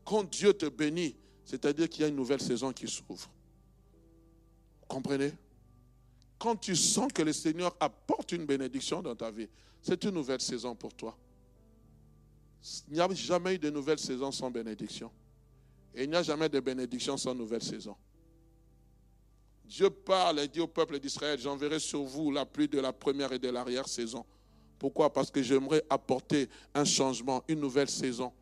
[0.05, 3.31] Quand Dieu te bénit, c'est-à-dire qu'il y a une nouvelle saison qui s'ouvre.
[4.89, 5.33] Comprenez?
[6.39, 9.49] Quand tu sens que le Seigneur apporte une bénédiction dans ta vie,
[9.81, 11.17] c'est une nouvelle saison pour toi.
[12.89, 15.11] Il n'y a jamais eu de nouvelle saison sans bénédiction.
[15.95, 17.97] Et il n'y a jamais de bénédiction sans nouvelle saison.
[19.65, 23.33] Dieu parle et dit au peuple d'Israël, j'enverrai sur vous la pluie de la première
[23.33, 24.25] et de l'arrière saison.
[24.79, 25.13] Pourquoi?
[25.13, 28.33] Parce que j'aimerais apporter un changement, une nouvelle saison.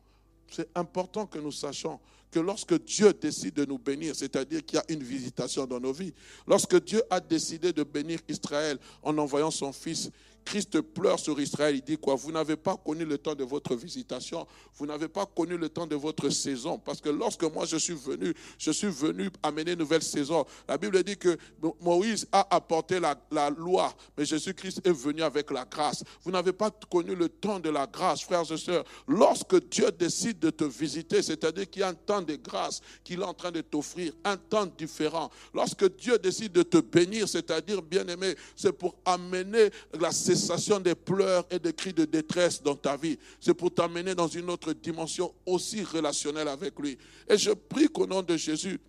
[0.49, 1.99] C'est important que nous sachions
[2.31, 5.91] que lorsque Dieu décide de nous bénir, c'est-à-dire qu'il y a une visitation dans nos
[5.91, 6.13] vies,
[6.47, 10.09] lorsque Dieu a décidé de bénir Israël en envoyant son Fils,
[10.45, 11.75] Christ pleure sur Israël.
[11.75, 12.15] Il dit quoi?
[12.15, 14.47] Vous n'avez pas connu le temps de votre visitation.
[14.75, 16.77] Vous n'avez pas connu le temps de votre saison.
[16.77, 20.45] Parce que lorsque moi je suis venu, je suis venu amener une nouvelle saison.
[20.67, 21.37] La Bible dit que
[21.81, 23.15] Moïse a apporté la,
[23.49, 26.03] loi, mais Jésus-Christ est venu avec la grâce.
[26.23, 28.85] Vous n'avez pas connu le temps de la grâce, frères et sœurs.
[29.07, 33.21] Lorsque Dieu décide de te visiter, c'est-à-dire qu'il y a un temps de grâce qu'il
[33.21, 35.29] est en train de t'offrir, un temps différent.
[35.53, 39.69] Lorsque Dieu décide de te bénir, c'est-à-dire, bien aimé, c'est pour amener
[39.99, 43.17] la cessation des pleurs et des cris de détresse dans ta vie.
[43.39, 46.97] C'est pour t'amener dans une autre dimension aussi relationnelle avec lui.
[47.27, 48.79] Et je prie qu'au nom de Jésus,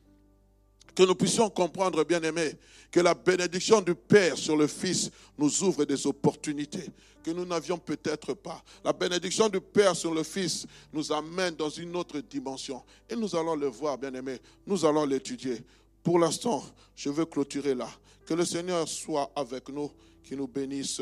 [0.94, 2.52] que nous puissions comprendre, bien aimé,
[2.90, 6.90] que la bénédiction du Père sur le Fils nous ouvre des opportunités
[7.22, 8.62] que nous n'avions peut-être pas.
[8.84, 12.82] La bénédiction du Père sur le Fils nous amène dans une autre dimension.
[13.08, 14.38] Et nous allons le voir, bien aimé.
[14.66, 15.62] Nous allons l'étudier.
[16.02, 16.64] Pour l'instant,
[16.96, 17.88] je veux clôturer là.
[18.26, 19.90] Que le Seigneur soit avec nous,
[20.24, 21.00] qu'il nous bénisse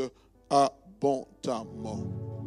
[0.51, 2.40] abondamment.